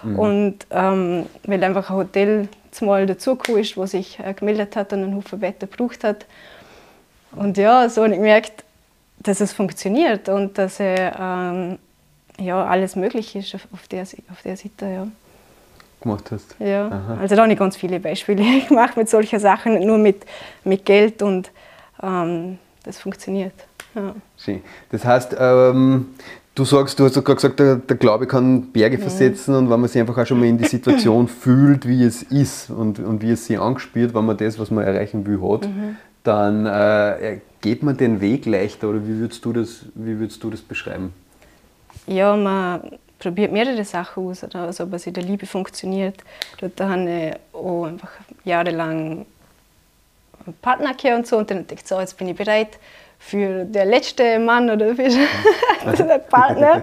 Mhm. 0.02 0.18
Und 0.18 0.66
ähm, 0.70 1.26
weil 1.44 1.62
einfach 1.62 1.90
ein 1.90 1.96
Hotel 1.96 2.48
zumal 2.72 3.06
dazugekommen 3.06 3.60
ist, 3.60 3.76
wo 3.76 3.86
sich 3.86 4.18
äh, 4.18 4.34
gemeldet 4.34 4.74
hat 4.74 4.92
und 4.92 5.04
einen 5.04 5.14
Haufen 5.14 5.40
Wetter 5.40 5.68
gebraucht 5.68 6.02
hat. 6.02 6.26
Und 7.36 7.56
ja, 7.56 7.88
so 7.88 8.02
habe 8.02 8.14
ich 8.14 8.18
gemerkt, 8.18 8.64
dass 9.20 9.40
es 9.40 9.52
funktioniert 9.52 10.28
und 10.28 10.58
dass 10.58 10.80
er, 10.80 11.16
ähm, 11.20 11.78
ja, 12.38 12.64
alles 12.64 12.96
möglich 12.96 13.36
ist 13.36 13.54
auf, 13.54 13.68
auf, 13.72 13.86
der, 13.86 14.02
auf 14.02 14.42
der 14.44 14.56
Seite. 14.56 14.86
Ja 14.86 15.06
gemacht 16.00 16.30
hast. 16.30 16.56
Ja, 16.58 16.88
Aha. 16.88 17.18
also 17.20 17.34
da 17.34 17.42
habe 17.42 17.52
ich 17.52 17.58
ganz 17.58 17.76
viele 17.76 18.00
Beispiele 18.00 18.42
gemacht 18.68 18.96
mit 18.96 19.08
solchen 19.08 19.38
Sachen, 19.38 19.80
nur 19.86 19.98
mit, 19.98 20.24
mit 20.64 20.84
Geld 20.84 21.22
und 21.22 21.50
ähm, 22.02 22.58
das 22.84 22.98
funktioniert. 22.98 23.54
Ja. 23.94 24.14
Schön. 24.36 24.62
Das 24.90 25.04
heißt, 25.04 25.36
ähm, 25.38 26.08
du 26.54 26.64
sagst, 26.64 26.98
du 26.98 27.04
hast 27.04 27.14
sogar 27.14 27.34
gesagt, 27.34 27.58
der, 27.58 27.76
der 27.76 27.96
Glaube 27.96 28.26
kann 28.26 28.72
Berge 28.72 28.98
versetzen 28.98 29.54
und 29.54 29.70
wenn 29.70 29.80
man 29.80 29.88
sich 29.88 30.00
einfach 30.00 30.18
auch 30.18 30.26
schon 30.26 30.38
mal 30.38 30.46
in 30.46 30.58
die 30.58 30.66
Situation 30.66 31.28
fühlt, 31.28 31.86
wie 31.88 32.04
es 32.04 32.22
ist 32.22 32.70
und, 32.70 32.98
und 32.98 33.22
wie 33.22 33.30
es 33.30 33.46
sich 33.46 33.58
anspürt, 33.58 34.14
wenn 34.14 34.24
man 34.24 34.36
das, 34.36 34.58
was 34.58 34.70
man 34.70 34.84
erreichen 34.84 35.26
will, 35.26 35.40
hat, 35.40 35.66
mhm. 35.66 35.96
dann 36.24 36.66
äh, 36.66 37.38
geht 37.60 37.82
man 37.82 37.96
den 37.96 38.20
Weg 38.20 38.46
leichter 38.46 38.88
oder 38.88 39.06
wie 39.06 39.18
würdest 39.18 39.44
du 39.44 39.52
das, 39.52 39.86
wie 39.94 40.18
würdest 40.18 40.42
du 40.44 40.50
das 40.50 40.60
beschreiben? 40.60 41.12
Ja, 42.06 42.36
man 42.36 42.82
probiert 43.18 43.52
mehrere 43.52 43.84
Sachen 43.84 44.26
aus, 44.26 44.44
also 44.44 44.84
ob 44.84 44.92
es 44.92 45.06
in 45.06 45.14
der 45.14 45.22
Liebe 45.22 45.46
funktioniert. 45.46 46.16
Dort 46.60 46.80
habe 46.80 47.10
ich 47.10 47.56
auch 47.56 47.84
einfach 47.84 48.10
jahrelang 48.44 49.26
einen 50.46 50.54
Partner 50.60 50.94
gehabt 50.94 51.18
und 51.18 51.26
so 51.26 51.38
und 51.38 51.50
dann 51.50 51.66
dachte 51.66 51.74
ich, 51.74 51.86
so, 51.86 51.98
jetzt 51.98 52.16
bin 52.18 52.28
ich 52.28 52.36
bereit 52.36 52.78
für 53.18 53.64
den 53.64 53.88
letzten 53.88 54.44
Mann 54.44 54.70
oder 54.70 54.94
für 54.94 55.04
den 55.04 56.20
Partner. 56.28 56.82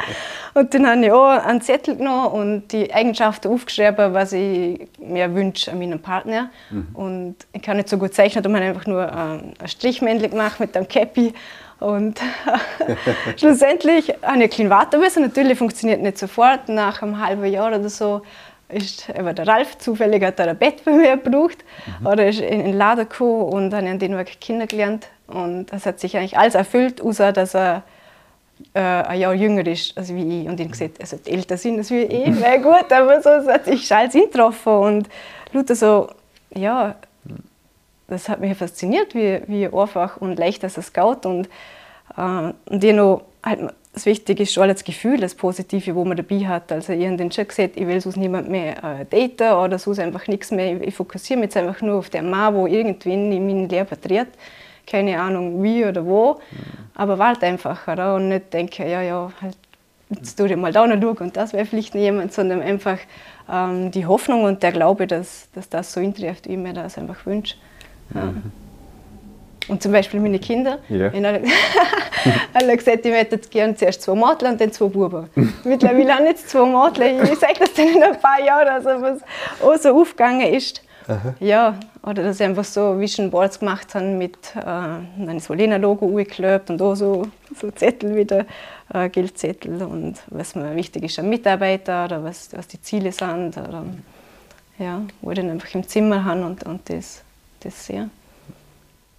Und 0.54 0.74
dann 0.74 0.88
habe 0.88 1.06
ich 1.06 1.12
auch 1.12 1.30
einen 1.30 1.62
Zettel 1.62 1.96
genommen 1.96 2.28
und 2.28 2.72
die 2.72 2.94
Eigenschaften 2.94 3.50
aufgeschrieben, 3.50 4.13
was 4.13 4.34
ich 4.34 4.88
mir 5.00 5.34
wünsche 5.34 5.72
an 5.72 5.80
meinem 5.80 6.00
Partner. 6.00 6.50
Mhm. 6.70 6.88
Und 6.94 7.36
ich 7.54 7.62
kann 7.62 7.78
nicht 7.78 7.90
so 7.90 7.98
gut 7.98 8.13
zeichnen, 8.13 8.44
darum 8.44 8.56
habe 8.56 8.66
ich 8.66 8.72
einfach 8.72 8.88
nur 8.88 9.12
ein 9.12 9.54
Strichmännchen 9.66 10.32
gemacht 10.32 10.60
mit 10.60 10.75
einem 10.75 10.88
Cappy 10.88 11.34
und 11.84 12.20
schlussendlich 13.38 14.10
habe 14.22 14.38
ich 14.38 14.44
ein 14.44 14.50
bisschen 14.50 14.70
warten 14.70 15.00
müssen. 15.00 15.24
Natürlich 15.24 15.58
funktioniert 15.58 16.02
nicht 16.02 16.18
sofort. 16.18 16.70
Nach 16.70 17.02
einem 17.02 17.20
halben 17.20 17.46
Jahr 17.46 17.68
oder 17.68 17.90
so 17.90 18.22
ist 18.70 19.10
eben 19.10 19.36
der 19.36 19.48
Ralf 19.48 19.78
zufällig 19.78 20.24
hat 20.24 20.40
er 20.40 20.48
ein 20.48 20.58
Bett 20.58 20.84
bei 20.86 20.92
mir 20.92 21.18
gebraucht 21.18 21.58
mhm. 22.00 22.08
oder 22.08 22.28
ist 22.28 22.40
in 22.40 22.63
den 22.63 22.78
Laden 22.78 23.08
gekommen 23.08 23.44
und 23.44 23.74
habe 23.74 23.88
an 23.90 24.00
den 24.00 24.18
Weg 24.18 24.40
kennengelernt. 24.40 25.08
Und 25.28 25.68
das 25.68 25.86
hat 25.86 26.00
sich 26.00 26.16
eigentlich 26.16 26.38
alles 26.38 26.56
erfüllt, 26.56 27.02
außer 27.02 27.34
dass 27.34 27.54
er 27.54 27.84
äh, 28.74 28.80
ein 28.80 29.20
Jahr 29.20 29.34
jünger 29.34 29.68
ist 29.68 29.98
als 29.98 30.13
wie 30.13 30.42
ich. 30.42 30.48
Und 30.48 30.60
ich 30.60 30.72
gesagt, 30.72 31.00
er 31.00 31.06
sollte 31.06 31.30
älter 31.30 31.58
sein 31.58 31.78
als 31.78 31.92
wie 31.92 32.04
ich, 32.04 32.40
wäre 32.42 32.62
gut, 32.62 32.92
aber 32.92 33.22
so 33.22 33.30
hat 33.30 33.66
sich 33.66 33.94
alles 33.94 34.16
eingetroffen. 34.16 34.74
Und 34.74 35.10
Luther 35.52 35.75
so, 35.75 36.10
ja, 36.56 36.96
das 38.13 38.29
hat 38.29 38.39
mich 38.39 38.58
fasziniert, 38.58 39.13
wie, 39.15 39.41
wie 39.48 39.65
einfach 39.67 40.17
und 40.17 40.38
leicht 40.38 40.63
das 40.63 40.93
geht. 40.93 41.25
Und, 41.25 41.50
äh, 42.17 42.53
und 42.70 42.84
ich 42.84 42.93
noch, 42.93 43.24
halt, 43.43 43.74
das 43.93 44.08
Wichtige 44.08 44.43
ist 44.43 44.53
schon 44.53 44.67
das 44.67 44.84
Gefühl, 44.84 45.20
das 45.20 45.36
Positive, 45.36 45.93
wo 45.96 46.03
man 46.03 46.17
dabei 46.17 46.48
hat. 46.48 46.72
Also 46.72 46.93
ich 46.93 47.05
habe 47.05 47.15
den 47.15 47.32
schon 47.32 47.48
gesagt, 47.48 47.77
ich 47.77 47.86
will 47.86 48.01
sonst 48.01 48.17
niemand 48.17 48.50
mehr 48.50 48.84
äh, 48.84 49.05
daten 49.05 49.55
oder 49.55 49.77
sonst 49.77 50.00
einfach 50.00 50.27
nichts 50.27 50.50
mehr. 50.50 50.77
Ich, 50.77 50.88
ich 50.88 50.96
fokussiere 50.96 51.39
mich 51.39 51.48
jetzt 51.48 51.58
einfach 51.58 51.82
nur 51.82 52.00
auf 52.00 52.10
den 52.10 52.29
Mann, 52.29 52.55
der 52.55 52.65
irgendwann 52.65 53.32
in 53.32 53.46
meinem 53.46 53.67
Leben 53.67 54.02
tritt. 54.02 54.30
Keine 54.86 55.21
Ahnung 55.21 55.63
wie 55.63 55.86
oder 55.86 56.06
wo, 56.06 56.34
mhm. 56.34 56.58
aber 56.95 57.17
wart 57.17 57.41
einfach 57.43 57.88
oder? 57.88 58.15
und 58.15 58.28
nicht 58.28 58.52
denken, 58.52 58.89
ja, 58.89 59.02
ja, 59.02 59.32
halt, 59.41 59.58
jetzt 60.10 60.36
tue 60.36 60.49
ich 60.49 60.58
mal 60.58 60.73
da 60.73 60.86
noch 60.86 61.02
schauen 61.02 61.28
und 61.28 61.38
das 61.38 61.54
wäre 61.54 61.65
vielleicht 61.65 61.95
nicht 61.95 62.04
jemand, 62.04 62.34
sondern 62.34 62.62
einfach 62.62 62.97
ähm, 63.49 63.91
die 63.91 64.06
Hoffnung 64.06 64.43
und 64.43 64.62
der 64.62 64.73
Glaube, 64.73 65.08
dass, 65.08 65.47
dass 65.54 65.69
das 65.69 65.93
so 65.93 66.02
eintrifft, 66.02 66.49
wie 66.49 66.54
ich 66.54 66.58
mir 66.58 66.73
das 66.73 66.97
einfach 66.97 67.26
wünsche. 67.26 67.56
Mhm. 68.12 68.52
Und 69.68 69.82
zum 69.82 69.92
Beispiel 69.92 70.20
meine 70.20 70.39
Kinder. 70.39 70.80
Ja. 70.89 71.12
Habe 71.12 71.42
alle 72.54 72.78
gesagt, 72.78 73.06
ich 73.06 73.13
hätte 73.13 73.38
gerne 73.38 73.76
zuerst 73.76 74.02
zwei 74.02 74.16
Mädchen 74.16 74.52
und 74.52 74.62
dann 74.62 74.72
zwei 74.72 74.88
Buben. 74.88 75.30
Mittlerweile 75.63 76.16
haben 76.16 76.26
jetzt 76.26 76.50
zwei 76.50 76.66
Mädchen. 76.66 77.24
Ich 77.24 77.39
sage 77.39 77.54
das 77.60 77.74
dann 77.74 77.88
in 77.88 78.04
ein 78.04 78.20
paar 78.20 78.44
Jahren, 78.44 78.68
also 78.68 78.89
was 79.02 79.22
auch 79.62 79.82
so 79.82 80.02
aufgegangen 80.02 80.54
ist. 80.54 80.82
Aha. 81.08 81.34
Ja, 81.39 81.80
oder 82.04 82.24
dass 82.24 82.38
sie 82.38 82.46
einfach 82.46 82.63
so 82.63 83.00
Vision 83.00 83.30
Boards 83.30 83.60
gemacht 83.60 83.94
haben 83.94 84.18
mit 84.18 84.38
äh, 84.56 84.62
ein 84.66 85.39
Solena-Logo 85.39 86.08
angeklebt 86.08 86.70
und 86.70 86.82
auch 86.82 86.96
so, 86.96 87.28
so 87.60 87.72
Zettel 87.72 88.16
wieder, 88.16 88.46
äh, 88.94 89.10
Geldzettel 89.10 89.82
und 89.84 90.16
was 90.28 90.56
mir 90.56 90.76
wichtig 90.76 91.04
ist 91.04 91.20
an 91.20 91.30
Mitarbeiter 91.30 92.06
oder 92.06 92.24
was, 92.24 92.50
was 92.54 92.68
die 92.68 92.82
Ziele 92.82 93.12
sind. 93.12 93.58
Oder, 93.58 93.84
ja, 94.80 95.02
wo 95.22 95.32
ich 95.32 95.38
dann 95.38 95.50
einfach 95.50 95.74
im 95.76 95.86
Zimmer 95.86 96.24
haben 96.24 96.44
und, 96.44 96.63
und 96.63 96.89
das 96.89 97.22
das 97.63 97.86
sehr. 97.86 98.10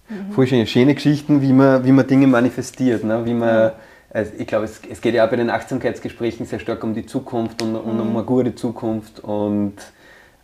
Mhm. 0.09 0.31
Voll 0.31 0.47
schöne, 0.47 0.67
schöne 0.67 0.93
Geschichten, 0.95 1.41
wie 1.41 1.53
man, 1.53 1.83
wie 1.85 1.91
man 1.91 2.07
Dinge 2.07 2.27
manifestiert. 2.27 3.03
Ne? 3.03 3.25
Wie 3.25 3.33
man, 3.33 3.71
also 4.11 4.31
ich 4.37 4.47
glaube, 4.47 4.65
es, 4.65 4.81
es, 4.89 5.01
geht 5.01 5.15
ja 5.15 5.25
auch 5.25 5.29
bei 5.29 5.35
den 5.35 5.49
Achtsamkeitsgesprächen 5.49 6.45
sehr 6.45 6.59
stark 6.59 6.83
um 6.83 6.93
die 6.93 7.05
Zukunft 7.05 7.61
und, 7.61 7.75
und 7.75 7.99
um 7.99 8.09
mhm. 8.09 8.17
eine 8.17 8.25
gute 8.25 8.55
Zukunft. 8.55 9.19
Und 9.21 9.73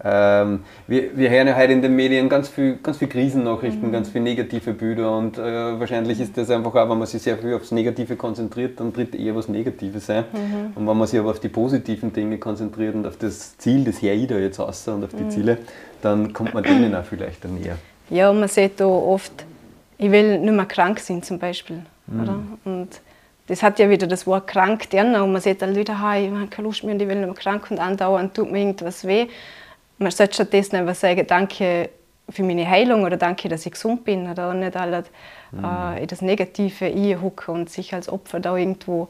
ähm, 0.03 0.61
wir, 0.87 1.15
wir 1.15 1.29
hören 1.29 1.47
ja 1.47 1.55
heute 1.55 1.73
in 1.73 1.81
den 1.83 1.95
Medien 1.95 2.27
ganz 2.27 2.49
viel, 2.49 2.77
ganz 2.81 2.97
viel 2.97 3.07
Krisennachrichten, 3.07 3.87
mhm. 3.87 3.91
ganz 3.91 4.09
viele 4.09 4.23
negative 4.23 4.73
Bilder 4.73 5.15
und 5.15 5.37
äh, 5.37 5.79
wahrscheinlich 5.79 6.19
ist 6.19 6.35
das 6.37 6.49
einfach 6.49 6.73
auch, 6.73 6.89
wenn 6.89 6.97
man 6.97 7.05
sich 7.05 7.21
sehr 7.21 7.37
viel 7.37 7.53
aufs 7.53 7.71
Negative 7.71 8.15
konzentriert, 8.15 8.79
dann 8.79 8.93
tritt 8.93 9.13
eher 9.13 9.35
was 9.35 9.47
Negatives 9.47 10.09
ein. 10.09 10.23
Mhm. 10.33 10.71
Und 10.73 10.87
wenn 10.87 10.97
man 10.97 11.07
sich 11.07 11.19
aber 11.19 11.29
auf 11.29 11.39
die 11.39 11.49
positiven 11.49 12.11
Dinge 12.13 12.39
konzentriert 12.39 12.95
und 12.95 13.05
auf 13.05 13.17
das 13.17 13.57
Ziel, 13.59 13.83
das 13.83 14.01
her 14.01 14.15
ich 14.15 14.25
da 14.25 14.37
jetzt 14.37 14.59
aus 14.59 14.87
und 14.87 15.03
auf 15.03 15.11
die 15.11 15.23
mhm. 15.23 15.29
Ziele, 15.29 15.57
dann 16.01 16.33
kommt 16.33 16.55
man 16.55 16.63
denen 16.63 16.95
auch 16.95 17.05
vielleicht 17.05 17.45
näher. 17.45 17.77
Ja, 18.11 18.31
man 18.33 18.49
sieht 18.49 18.79
da 18.79 18.85
oft, 18.85 19.31
ich 19.97 20.11
will 20.11 20.37
nicht 20.37 20.53
mehr 20.53 20.65
krank 20.65 20.99
sein 20.99 21.23
zum 21.23 21.39
Beispiel. 21.39 21.81
Mhm. 22.07 22.21
Oder? 22.21 22.39
Und 22.65 23.01
das 23.47 23.63
hat 23.63 23.79
ja 23.79 23.89
wieder 23.89 24.05
das 24.05 24.27
Wort 24.27 24.47
krank 24.47 24.89
drin 24.89 25.15
und 25.15 25.31
man 25.31 25.41
sieht 25.41 25.61
dann 25.61 25.75
wieder, 25.75 25.93
ich 25.93 25.99
habe 25.99 26.47
keine 26.49 26.67
Lust 26.67 26.83
mehr 26.83 26.93
und 26.93 27.01
ich 27.01 27.07
will 27.07 27.15
nicht 27.15 27.25
mehr 27.25 27.35
krank 27.35 27.71
und 27.71 27.79
andauernd 27.79 28.33
tut 28.33 28.51
mir 28.51 28.59
irgendwas 28.59 29.07
weh. 29.07 29.27
Man 29.97 30.11
sollte 30.11 30.33
stattdessen 30.33 30.75
einfach 30.75 30.95
sagen, 30.95 31.25
danke 31.25 31.89
für 32.29 32.43
meine 32.43 32.69
Heilung 32.69 33.03
oder 33.03 33.17
danke, 33.17 33.49
dass 33.49 33.65
ich 33.65 33.71
gesund 33.71 34.03
bin 34.03 34.29
oder 34.29 34.53
nicht 34.53 34.75
alle 34.75 35.05
mhm. 35.51 35.63
äh, 35.63 36.01
in 36.01 36.07
das 36.07 36.21
Negative 36.21 36.85
einhucken 36.85 37.55
und 37.55 37.69
sich 37.69 37.93
als 37.93 38.09
Opfer 38.09 38.41
da 38.41 38.57
irgendwo 38.57 39.07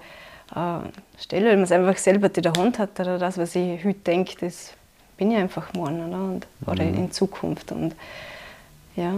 äh, 0.56 1.20
stellen, 1.20 1.46
weil 1.46 1.56
man 1.56 1.64
es 1.64 1.72
einfach 1.72 1.98
selber 1.98 2.30
in 2.36 2.44
der 2.44 2.54
Hand 2.54 2.78
hat 2.78 3.00
oder 3.00 3.18
das, 3.18 3.38
was 3.38 3.56
ich 3.56 3.84
heute 3.84 4.00
denke, 4.00 4.36
das 4.42 4.74
bin 5.18 5.32
ich 5.32 5.38
einfach 5.38 5.74
morgen 5.74 6.08
oder, 6.08 6.24
und, 6.24 6.48
oder 6.68 6.84
mhm. 6.84 6.96
in 6.96 7.12
Zukunft 7.12 7.72
und 7.72 7.96
ja. 8.96 9.14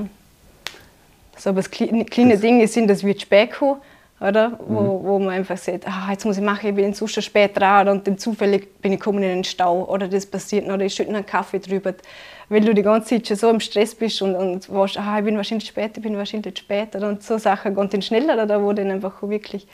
So, 1.38 1.50
aber 1.50 1.62
kleine, 1.64 2.06
kleine 2.06 2.38
Dinge 2.38 2.68
sind, 2.68 2.88
das 2.88 3.04
wird 3.04 3.22
spät 3.22 3.52
kommen, 3.52 3.82
oder? 4.20 4.58
Wo, 4.66 4.82
mhm. 4.82 5.04
wo 5.04 5.20
man 5.20 5.30
einfach 5.30 5.58
sagt, 5.58 5.88
ah, 5.88 6.10
jetzt 6.12 6.26
muss 6.26 6.38
ich 6.38 6.44
machen, 6.44 6.70
ich 6.70 6.76
bin 6.76 6.86
in 6.86 6.94
Zustand 6.94 7.26
spät 7.26 7.58
dran 7.58 7.88
und 7.90 8.08
dann 8.08 8.18
zufällig 8.18 8.82
bin 8.82 8.94
ich 8.94 9.00
gekommen 9.00 9.24
in 9.24 9.30
den 9.30 9.44
Stau 9.44 9.84
oder 9.86 10.08
das 10.08 10.26
passiert 10.26 10.68
oder 10.68 10.86
ich 10.86 10.94
schütte 10.94 11.10
einen 11.10 11.26
Kaffee 11.26 11.60
drüber, 11.60 11.94
weil 12.50 12.62
du 12.62 12.74
die 12.74 12.84
ganze 12.84 13.10
Zeit 13.10 13.28
schon 13.28 13.38
so 13.38 13.50
im 13.50 13.60
Stress 13.60 13.96
bist 13.96 14.22
und, 14.22 14.36
und 14.36 14.72
weißt, 14.72 14.98
ah, 15.00 15.18
ich 15.20 15.26
bin 15.26 15.36
wahrscheinlich 15.36 15.68
spät, 15.68 15.92
ich 15.98 16.04
bin 16.04 16.16
wahrscheinlich 16.16 16.58
spät 16.58 16.96
oder? 16.96 17.10
und 17.10 17.24
so 17.24 17.38
Sachen 17.38 17.76
gehen 17.76 17.90
dann 17.90 18.02
schneller 18.02 18.42
oder 18.42 18.64
wo 18.64 18.72
dann 18.74 18.92
einfach 18.92 19.22
wirklich, 19.24 19.68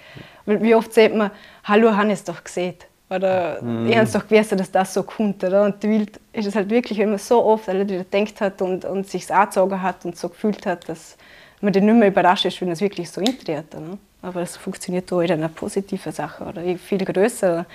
wie 0.45 0.73
oft 0.73 0.93
sagt 0.93 1.15
man, 1.15 1.31
hallo, 1.65 1.95
habe 1.95 2.07
ich 2.07 2.13
es 2.13 2.23
doch 2.23 2.43
gesehen. 2.43 2.75
Oder 3.10 3.62
mhm. 3.62 3.88
ich 3.88 3.95
habe 3.95 4.06
es 4.06 4.12
doch 4.12 4.28
gewusst, 4.28 4.52
dass 4.52 4.72
das 4.72 4.93
so 4.93 5.04
kommt. 5.04 5.43
Oder? 5.43 5.63
Und 5.63 5.82
wild 5.84 6.19
ist 6.32 6.45
es 6.45 6.56
halt 6.56 6.69
wirklich, 6.69 7.00
wenn 7.00 7.10
man 7.10 7.17
so 7.17 7.43
oft 7.43 7.67
wieder 7.67 7.86
gedacht 7.86 8.39
hat 8.39 8.62
und, 8.62 8.86
und 8.86 9.08
sich 9.08 9.34
angezogen 9.34 9.82
hat 9.82 10.06
und 10.06 10.15
so 10.15 10.30
gefühlt 10.30 10.65
hat, 10.65 10.88
dass 10.88 11.17
man 11.62 11.74
dann 11.74 11.86
nicht 11.86 11.95
mehr 11.95 12.10
überrascht 12.10 12.45
ist, 12.45 12.62
wenn 12.62 12.69
es 12.69 12.82
wirklich 12.82 13.10
so 13.10 13.19
eintritt. 13.19 13.74
Oder? 13.74 13.98
Aber 14.22 14.41
es 14.41 14.58
funktioniert 14.58 15.12
auch 15.12 15.22
in 15.22 15.32
einer 15.32 15.50
positiven 15.50 16.12
Sache 16.12 16.43
oder 16.43 16.62
viel 16.78 17.04
größer 17.04 17.65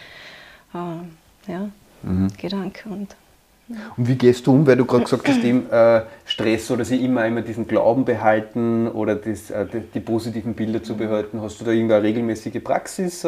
äh, 0.73 1.51
ja, 1.53 1.69
mhm. 2.03 2.29
Gedanke. 2.39 2.89
Und, 2.89 3.17
ja. 3.69 3.77
und 3.97 4.07
wie 4.07 4.15
gehst 4.15 4.47
du 4.47 4.53
um, 4.53 4.67
weil 4.67 4.77
du 4.77 4.85
gerade 4.85 5.05
gesagt 5.05 5.27
hast, 5.27 5.43
dem, 5.43 5.71
äh, 5.71 6.03
Stress 6.27 6.71
oder 6.71 6.85
sie 6.85 7.05
immer 7.05 7.27
immer 7.27 7.43
diesen 7.43 7.67
Glauben 7.67 8.05
behalten 8.05 8.89
oder 8.89 9.17
das, 9.17 9.51
äh, 9.51 9.67
die, 9.67 9.81
die, 9.81 10.01
positiven 10.01 10.55
Bilder 10.55 10.83
zu 10.83 10.97
behalten? 10.97 11.41
Hast 11.41 11.61
du 11.61 11.65
da 11.65 11.73
irgendeine 11.73 12.05
regelmäßige 12.05 12.63
Praxis? 12.63 13.27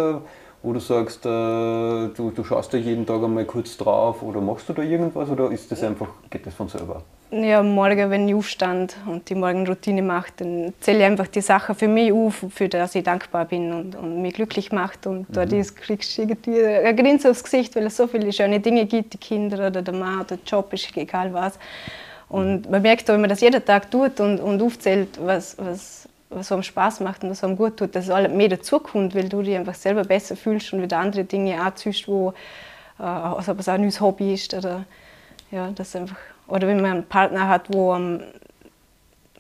Wo 0.66 0.72
du 0.72 0.81
sagst, 0.81 1.24
äh, 1.24 1.29
du, 1.29 2.33
du 2.35 2.42
schaust 2.42 2.74
da 2.74 2.76
jeden 2.76 3.07
Tag 3.07 3.22
einmal 3.22 3.44
kurz 3.44 3.76
drauf 3.76 4.20
oder 4.20 4.40
machst 4.40 4.68
du 4.68 4.72
da 4.72 4.83
irgendwas 4.83 5.31
oder 5.31 5.52
ist 5.52 5.70
das 5.70 5.81
einfach, 5.85 6.09
geht 6.29 6.44
das 6.44 6.55
von 6.55 6.68
selber? 6.68 7.05
Ja, 7.31 7.62
morgen, 7.62 8.11
wenn 8.11 8.29
ich 8.29 8.35
aufstand 8.35 8.96
und 9.07 9.31
die 9.31 9.37
Morgenroutine 9.37 10.02
mache, 10.02 10.33
dann 10.38 10.72
zähle 10.81 10.98
ich 10.98 11.05
einfach 11.05 11.29
die 11.29 11.40
Sachen 11.40 11.76
für 11.76 11.87
mich 11.87 12.12
auf, 12.12 12.46
für 12.50 12.68
die 12.68 12.79
ich 12.94 13.05
dankbar 13.05 13.44
bin 13.44 13.72
und, 13.72 13.94
und 13.94 14.20
mich 14.20 14.35
glücklich 14.35 14.72
macht. 14.72 15.07
Und 15.07 15.29
mhm. 15.29 15.35
dadurch 15.35 15.72
kriegst 15.72 16.18
du 16.18 16.22
irgendwie 16.22 16.61
ein 16.61 16.96
Grinsen 16.96 17.31
aufs 17.31 17.44
Gesicht, 17.44 17.76
weil 17.76 17.87
es 17.87 17.96
so 17.96 18.09
viele 18.09 18.33
schöne 18.33 18.59
Dinge 18.59 18.87
gibt, 18.87 19.12
die 19.12 19.18
Kinder 19.18 19.68
oder 19.68 19.83
der 19.83 19.94
Mann 19.94 20.16
oder 20.16 20.37
der 20.37 20.38
Job, 20.44 20.72
ist 20.72 20.96
egal 20.96 21.33
was. 21.33 21.61
Und 22.29 22.68
man 22.68 22.83
merkt 22.83 23.09
auch, 23.09 23.14
wenn 23.14 23.20
man 23.20 23.31
das 23.31 23.40
jeden 23.40 23.64
Tag 23.64 23.88
tut 23.88 24.18
und, 24.18 24.40
und 24.40 24.61
aufzählt, 24.61 25.11
was, 25.24 25.57
was, 25.59 26.09
was 26.37 26.53
einem 26.53 26.62
Spaß 26.62 27.01
macht 27.01 27.25
und 27.25 27.31
was 27.31 27.42
einem 27.42 27.57
gut 27.57 27.79
tut, 27.79 27.94
dass 27.94 28.05
es 28.05 28.11
alles 28.11 28.33
mehr 28.33 28.49
dazukommt, 28.49 29.14
weil 29.14 29.29
du 29.29 29.42
dich 29.42 29.57
einfach 29.57 29.75
selber 29.75 30.05
besser 30.05 30.37
fühlst 30.37 30.72
und 30.72 30.83
wieder 30.83 30.99
andere 30.99 31.25
Dinge 31.25 31.61
anziehst, 31.61 32.07
wo 32.07 32.35
äh, 32.99 33.03
also 33.03 33.53
ob 33.53 33.61
es 33.61 33.68
auch 33.68 33.75
ein 33.75 33.81
neues 33.81 34.01
Hobby 34.01 34.35
ist 34.35 34.55
oder 34.55 34.85
ja, 35.51 35.70
das 35.75 35.96
einfach 35.96 36.18
oder 36.46 36.68
wenn 36.68 36.81
man 36.81 36.92
einen 36.92 37.07
Partner 37.07 37.49
hat, 37.49 37.72
wo 37.72 37.92
man 37.92 38.22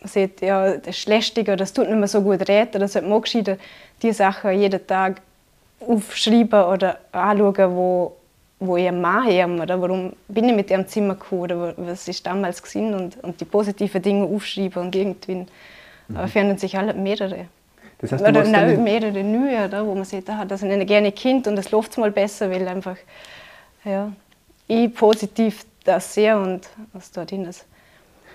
sieht, 0.02 0.40
ja, 0.40 0.76
das 0.76 0.98
ist 0.98 1.08
lästig 1.08 1.48
oder 1.48 1.56
das 1.56 1.72
tut 1.72 1.88
nicht 1.88 1.98
mehr 1.98 2.08
so 2.08 2.22
gut 2.22 2.48
reden, 2.48 2.72
dann 2.72 2.88
sollte 2.88 3.08
man 3.08 3.22
gescheiter 3.22 3.58
die 4.02 4.12
Sachen 4.12 4.58
jeden 4.58 4.86
Tag 4.86 5.20
aufschreiben 5.80 6.64
oder 6.64 6.98
anschauen, 7.12 7.76
wo, 7.76 8.16
wo 8.58 8.76
ich 8.76 8.90
mache 8.90 9.46
oder 9.46 9.80
warum 9.80 10.12
bin 10.28 10.48
ich 10.48 10.56
mit 10.56 10.70
ihrem 10.70 10.86
Zimmer 10.86 11.14
gekommen 11.14 11.42
oder 11.42 11.74
was 11.76 12.08
ist 12.08 12.26
damals 12.26 12.62
gewesen 12.62 12.94
und, 12.94 13.22
und 13.22 13.40
die 13.40 13.44
positiven 13.44 14.00
Dinge 14.00 14.24
aufschreiben 14.24 14.82
und 14.82 14.96
irgendwie 14.96 15.46
mhm. 16.08 16.28
verändern 16.28 16.58
sich 16.58 16.76
alle 16.76 16.94
mehrere. 16.94 17.46
Das 17.98 18.12
heißt, 18.12 18.22
oder 18.24 18.44
nein, 18.44 18.84
mehrere 18.84 19.24
neue, 19.24 19.66
oder, 19.66 19.86
wo 19.86 19.94
man 19.94 20.04
sieht, 20.04 20.28
ah, 20.28 20.44
das 20.44 20.60
sind 20.60 20.70
eine 20.70 20.84
gerne 20.84 21.12
Kind 21.12 21.46
und 21.46 21.56
das 21.56 21.70
läuft 21.70 21.96
mal 21.96 22.10
besser, 22.10 22.50
weil 22.50 22.68
einfach 22.68 22.96
ja, 23.84 24.12
ich 24.66 24.92
positiv 24.94 25.64
das 25.84 26.12
sehr 26.12 26.38
und 26.38 26.68
was 26.92 27.10
dort 27.12 27.30
hin 27.30 27.44
ist. 27.44 27.64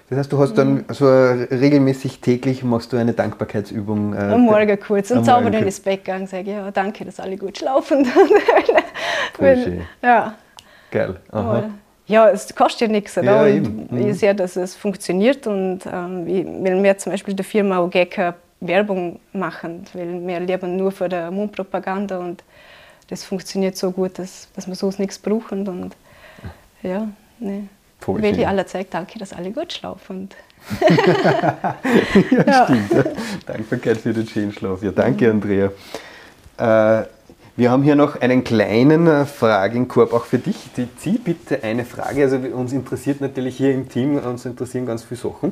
Das 0.10 0.20
heißt, 0.20 0.32
du 0.34 0.40
hast 0.40 0.58
dann 0.58 0.84
so 0.90 1.08
regelmäßig 1.08 2.20
täglich 2.20 2.64
machst 2.64 2.92
du 2.92 2.98
eine 2.98 3.14
Dankbarkeitsübung. 3.14 4.14
Äh, 4.14 4.18
am 4.18 4.42
Morgen 4.42 4.78
kurz 4.78 5.10
und 5.12 5.24
sauber 5.24 5.54
in 5.54 5.64
das 5.64 5.80
Bett 5.80 6.08
und 6.10 6.28
sage, 6.28 6.52
ja, 6.52 6.70
danke, 6.72 7.06
dass 7.06 7.20
alle 7.22 7.38
gut 7.38 7.58
schlafen. 7.58 8.06
Weil, 9.38 9.84
ja. 10.02 10.36
Geil. 10.92 11.16
Aha. 11.32 11.70
Ja, 12.12 12.30
es 12.30 12.54
kostet 12.54 12.82
ja 12.82 12.88
nichts. 12.88 13.16
Ja, 13.16 13.44
mhm. 13.44 13.88
Ich 13.92 14.20
sehe, 14.20 14.36
dass 14.36 14.56
es 14.56 14.76
funktioniert 14.76 15.48
und 15.48 15.80
ähm, 15.86 16.28
weil 16.64 16.84
wir 16.84 16.98
zum 16.98 17.12
Beispiel 17.12 17.34
der 17.34 17.46
Firma 17.46 17.80
OGECA 17.80 18.36
Werbung 18.60 19.20
machen, 19.34 19.86
weil 19.94 20.28
wir 20.28 20.40
leben 20.40 20.76
nur 20.76 20.92
für 20.92 21.10
die 21.10 21.32
Mundpropaganda 21.32 22.20
und 22.20 22.44
das 23.10 23.24
funktioniert 23.24 23.76
so 23.76 23.92
gut, 23.92 24.20
dass, 24.20 24.50
dass 24.56 24.68
wir 24.68 24.76
sonst 24.76 25.00
nichts 25.00 25.18
brauchen 25.18 25.68
und 25.68 25.96
ja. 26.84 27.08
Nee. 27.40 27.64
Voll 28.00 28.22
Will 28.22 28.40
ich 28.40 28.48
alle 28.48 28.66
zeigen, 28.66 28.90
danke, 28.92 29.20
dass 29.20 29.32
alle 29.34 29.52
gut 29.52 29.74
schlafen. 29.74 30.30
ja, 32.32 32.44
ja, 32.46 32.66
stimmt. 32.66 33.08
Dankbarkeit 33.46 33.98
für 33.98 34.14
den 34.14 34.28
schönen 34.28 34.52
Schlaf. 34.52 34.84
Ja, 34.84 34.92
danke, 34.92 35.30
Andrea. 35.30 35.72
Äh, 36.58 37.06
wir 37.62 37.70
haben 37.70 37.84
hier 37.84 37.96
noch 37.96 38.20
einen 38.20 38.44
kleinen 38.44 39.06
äh, 39.06 39.24
Fragenkorb 39.24 40.14
auch 40.14 40.26
für 40.26 40.40
dich. 40.40 40.72
Die, 40.78 40.88
zieh 40.98 41.20
bitte 41.20 41.64
eine 41.64 41.86
Frage. 41.86 42.24
Also 42.24 42.38
uns 42.38 42.74
interessiert 42.74 43.22
natürlich 43.22 43.56
hier 43.56 43.72
im 43.72 43.88
Team, 43.88 44.18
uns 44.18 44.46
interessieren 44.46 44.88
ganz 44.88 45.04
viele 45.04 45.20
Sachen. 45.20 45.52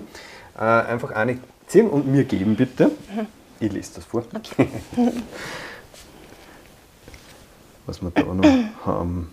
Äh, 0.58 0.62
einfach 0.64 1.12
eine 1.12 1.38
ziehen 1.68 1.88
und 1.88 2.08
mir 2.08 2.24
geben, 2.24 2.56
bitte. 2.56 2.88
Mhm. 2.88 3.28
Ich 3.60 3.72
lese 3.72 3.92
das 3.98 4.06
vor. 4.06 4.24
Okay. 4.34 4.70
Was 7.86 8.02
wir 8.02 8.10
da 8.10 8.24
noch 8.24 8.44
haben. 8.88 9.32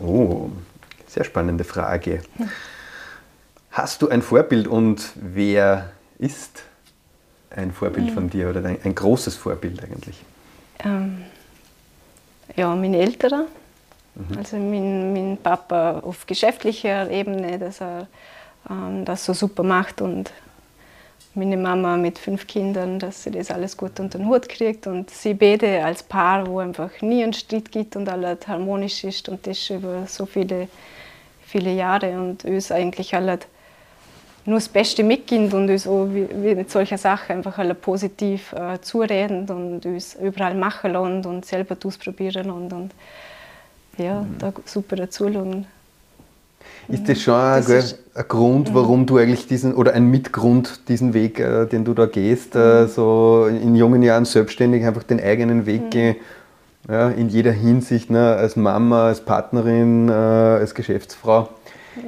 Oh, 0.00 0.50
sehr 1.06 1.22
spannende 1.22 1.62
Frage. 1.62 2.20
Hast 3.70 4.02
du 4.02 4.08
ein 4.08 4.22
Vorbild 4.22 4.66
und 4.66 5.12
wer 5.14 5.92
ist 6.18 6.64
ein 7.50 7.70
Vorbild 7.70 8.10
von 8.10 8.28
dir 8.28 8.50
oder 8.50 8.64
ein, 8.64 8.78
ein 8.82 8.96
großes 8.96 9.36
Vorbild 9.36 9.80
eigentlich? 9.80 10.24
Ähm, 10.82 11.24
ja, 12.56 12.74
meine 12.74 12.98
Eltern. 12.98 13.46
Mhm. 14.14 14.38
Also 14.38 14.56
mein, 14.56 15.12
mein, 15.12 15.36
Papa 15.36 16.00
auf 16.00 16.26
geschäftlicher 16.26 17.10
Ebene, 17.10 17.58
dass 17.58 17.80
er 17.80 18.06
ähm, 18.70 19.04
das 19.04 19.24
so 19.24 19.32
super 19.32 19.62
macht 19.62 20.00
und 20.00 20.32
meine 21.34 21.56
Mama 21.56 21.96
mit 21.96 22.18
fünf 22.18 22.46
Kindern, 22.46 23.00
dass 23.00 23.24
sie 23.24 23.32
das 23.32 23.50
alles 23.50 23.76
gut 23.76 23.98
unter 23.98 24.18
den 24.18 24.28
Hut 24.28 24.48
kriegt 24.48 24.86
und 24.86 25.10
sie 25.10 25.34
beide 25.34 25.84
als 25.84 26.04
Paar, 26.04 26.46
wo 26.46 26.60
einfach 26.60 26.90
nie 27.00 27.24
ein 27.24 27.32
Streit 27.32 27.72
gibt 27.72 27.96
und 27.96 28.08
alles 28.08 28.46
harmonisch 28.46 29.02
ist 29.02 29.28
und 29.28 29.44
das 29.46 29.68
über 29.68 30.06
so 30.06 30.26
viele, 30.26 30.68
viele 31.44 31.72
Jahre 31.72 32.20
und 32.20 32.44
uns 32.44 32.70
eigentlich 32.70 33.14
alle 33.16 33.40
nur 34.46 34.56
das 34.58 34.68
Beste 34.68 35.02
mitgibt 35.02 35.54
und 35.54 35.70
uns 35.70 35.86
auch 35.86 36.06
mit 36.06 36.70
solcher 36.70 36.98
Sachen 36.98 37.36
einfach 37.36 37.58
alle 37.58 37.74
positiv 37.74 38.52
äh, 38.52 38.78
zureden 38.80 39.48
und 39.48 39.86
uns 39.86 40.16
überall 40.20 40.54
machen 40.54 40.92
lassen 40.92 41.24
und 41.24 41.44
selber 41.46 41.76
ausprobieren 41.84 42.50
und, 42.50 42.72
und 42.72 42.90
ja, 43.96 44.22
mhm. 44.22 44.38
da 44.38 44.52
super 44.66 44.96
dazu 44.96 45.28
lassen. 45.28 45.66
Ist 46.88 47.08
das 47.08 47.22
schon 47.22 47.34
das 47.34 47.70
ein, 47.70 47.78
ist, 47.78 47.98
ein, 48.14 48.24
Grund, 48.28 48.70
mhm. 48.70 48.74
warum 48.74 49.06
du 49.06 49.16
eigentlich 49.16 49.46
diesen, 49.46 49.74
oder 49.74 49.94
ein 49.94 50.10
Mitgrund, 50.10 50.88
diesen 50.88 51.14
Weg, 51.14 51.40
äh, 51.40 51.64
den 51.66 51.84
du 51.84 51.94
da 51.94 52.06
gehst, 52.06 52.54
äh, 52.54 52.82
mhm. 52.82 52.88
so 52.88 53.46
in 53.46 53.74
jungen 53.74 54.02
Jahren 54.02 54.26
selbstständig 54.26 54.84
einfach 54.84 55.02
den 55.02 55.20
eigenen 55.20 55.64
Weg 55.64 55.84
mhm. 55.84 55.90
gehen, 55.90 56.16
ja, 56.88 57.08
in 57.08 57.30
jeder 57.30 57.52
Hinsicht, 57.52 58.10
ne, 58.10 58.34
als 58.34 58.56
Mama, 58.56 59.06
als 59.06 59.22
Partnerin, 59.22 60.10
äh, 60.10 60.12
als 60.12 60.74
Geschäftsfrau? 60.74 61.48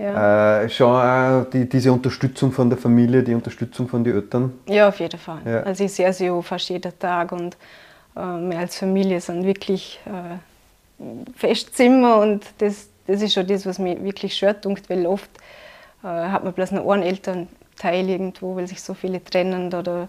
Ja. 0.00 0.62
Äh, 0.62 0.68
schon 0.68 0.94
auch 0.94 1.44
die, 1.50 1.68
diese 1.68 1.92
Unterstützung 1.92 2.52
von 2.52 2.68
der 2.68 2.78
Familie, 2.78 3.22
die 3.22 3.34
Unterstützung 3.34 3.88
von 3.88 4.02
den 4.02 4.14
Eltern? 4.14 4.52
Ja, 4.66 4.88
auf 4.88 4.98
jeden 4.98 5.18
Fall. 5.18 5.38
Ja. 5.44 5.62
Also 5.62 5.84
ich 5.84 5.92
sehe 5.92 6.12
sie 6.12 6.30
auch 6.30 6.42
fast 6.42 6.68
jeden 6.68 6.98
Tag 6.98 7.32
und 7.32 7.56
äh, 8.16 8.20
wir 8.20 8.58
als 8.58 8.76
Familie 8.76 9.20
sind 9.20 9.44
wirklich 9.44 10.00
äh, 10.06 11.02
Festzimmer 11.36 12.18
und 12.18 12.44
das, 12.58 12.88
das 13.06 13.22
ist 13.22 13.34
schon 13.34 13.46
das, 13.46 13.66
was 13.66 13.78
mich 13.78 14.02
wirklich 14.02 14.36
stört, 14.36 14.66
weil 14.88 15.06
oft 15.06 15.30
äh, 16.02 16.06
hat 16.06 16.44
man 16.44 16.52
bloß 16.52 16.72
noch 16.72 16.88
einen 16.90 17.02
Elternteil 17.02 18.08
irgendwo, 18.08 18.56
weil 18.56 18.66
sich 18.66 18.82
so 18.82 18.94
viele 18.94 19.22
trennen 19.22 19.72
oder 19.72 20.08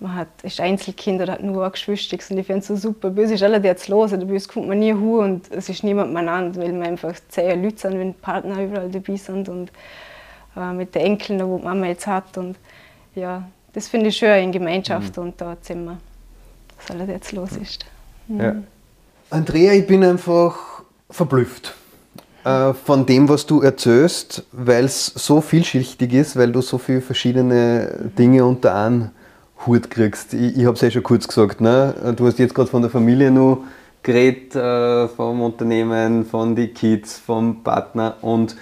man 0.00 0.14
hat, 0.14 0.28
ist 0.42 0.60
Einzelkind 0.60 1.22
oder 1.22 1.34
hat 1.34 1.42
nur 1.42 1.64
ein 1.64 1.72
Geschwister 1.72 2.18
und 2.30 2.38
ich 2.38 2.46
finde 2.46 2.60
es 2.60 2.66
so 2.66 2.76
super. 2.76 3.10
Bei 3.10 3.22
uns 3.22 3.30
ist 3.30 3.42
alles 3.42 3.64
jetzt 3.64 3.88
los, 3.88 4.10
bei 4.10 4.18
uns 4.18 4.48
kommt 4.48 4.68
man 4.68 4.78
nie 4.78 4.92
hu 4.92 5.20
und 5.20 5.50
es 5.50 5.68
ist 5.68 5.84
niemand 5.84 6.12
miteinander, 6.12 6.60
weil 6.60 6.72
wir 6.72 6.82
einfach 6.82 7.14
zehn 7.28 7.62
Leute 7.62 7.78
sind, 7.78 7.98
wenn 7.98 8.12
die 8.12 8.18
Partner 8.20 8.62
überall 8.62 8.90
dabei 8.90 9.16
sind 9.16 9.48
und 9.48 9.70
äh, 10.56 10.72
mit 10.72 10.94
den 10.94 11.02
Enkeln, 11.02 11.38
die 11.38 11.44
die 11.44 11.64
Mama 11.64 11.86
jetzt 11.86 12.06
hat 12.06 12.36
und 12.36 12.56
ja, 13.14 13.44
das 13.72 13.88
finde 13.88 14.08
ich 14.08 14.16
schön 14.16 14.44
in 14.44 14.52
Gemeinschaft 14.52 15.16
mhm. 15.16 15.22
und 15.22 15.40
da 15.40 15.56
Zimmer, 15.60 15.98
was 16.76 16.90
alles 16.90 17.08
jetzt 17.08 17.32
los 17.32 17.52
ist. 17.52 17.84
Mhm. 18.28 18.40
Ja. 18.40 18.54
Andrea, 19.30 19.72
ich 19.72 19.86
bin 19.86 20.04
einfach 20.04 20.82
verblüfft 21.10 21.74
äh, 22.44 22.72
von 22.74 23.06
dem, 23.06 23.28
was 23.28 23.46
du 23.46 23.62
erzählst, 23.62 24.44
weil 24.52 24.84
es 24.84 25.06
so 25.06 25.40
vielschichtig 25.40 26.12
ist, 26.12 26.36
weil 26.36 26.52
du 26.52 26.60
so 26.60 26.78
viele 26.78 27.00
verschiedene 27.00 28.10
Dinge 28.18 28.44
unter 28.44 28.74
einen 28.74 29.10
Hut 29.66 29.90
kriegst. 29.90 30.34
Ich, 30.34 30.56
ich 30.56 30.64
habe 30.64 30.74
es 30.74 30.80
ja 30.80 30.90
schon 30.90 31.02
kurz 31.02 31.26
gesagt, 31.28 31.60
ne? 31.60 32.14
du 32.16 32.26
hast 32.26 32.38
jetzt 32.38 32.54
gerade 32.54 32.70
von 32.70 32.82
der 32.82 32.90
Familie 32.90 33.30
noch 33.30 33.64
geredet, 34.02 34.54
äh, 34.54 35.08
vom 35.08 35.42
Unternehmen, 35.42 36.24
von 36.26 36.54
den 36.54 36.74
Kids, 36.74 37.18
vom 37.18 37.62
Partner 37.62 38.16
und 38.20 38.56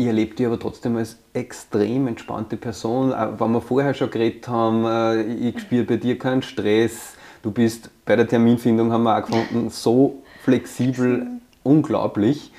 ich 0.00 0.06
erlebe 0.06 0.34
dich 0.34 0.46
aber 0.46 0.58
trotzdem 0.58 0.96
als 0.96 1.18
extrem 1.34 2.06
entspannte 2.06 2.56
Person. 2.56 3.12
Auch 3.12 3.38
wenn 3.38 3.52
wir 3.52 3.60
vorher 3.60 3.92
schon 3.92 4.10
geredet 4.10 4.48
haben, 4.48 4.86
äh, 4.86 5.22
ich 5.22 5.60
spüre 5.60 5.84
bei 5.84 5.96
dir 5.98 6.18
keinen 6.18 6.40
Stress. 6.40 7.14
Du 7.42 7.50
bist 7.50 7.90
bei 8.06 8.16
der 8.16 8.26
Terminfindung, 8.26 8.92
haben 8.92 9.02
wir 9.02 9.18
auch 9.18 9.26
gefunden, 9.26 9.68
so 9.68 10.22
flexibel, 10.42 11.26
unglaublich. 11.62 12.50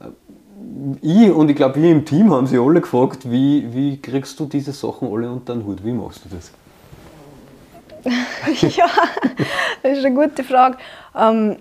Ja. 0.00 0.08
Ich 1.02 1.30
und 1.30 1.50
ich 1.50 1.56
glaube, 1.56 1.82
wir 1.82 1.90
im 1.90 2.04
Team 2.06 2.32
haben 2.32 2.46
sie 2.46 2.58
alle 2.58 2.80
gefragt, 2.80 3.30
wie, 3.30 3.74
wie 3.74 3.98
kriegst 4.00 4.40
du 4.40 4.46
diese 4.46 4.72
Sachen 4.72 5.12
alle 5.12 5.30
unter 5.30 5.54
den 5.54 5.66
Hut? 5.66 5.84
Wie 5.84 5.92
machst 5.92 6.24
du 6.24 6.34
das? 6.34 6.50
ja, 8.76 8.88
das 9.82 9.98
ist 9.98 10.04
eine 10.04 10.14
gute 10.14 10.44
Frage. 10.44 10.78
Ähm, 11.14 11.56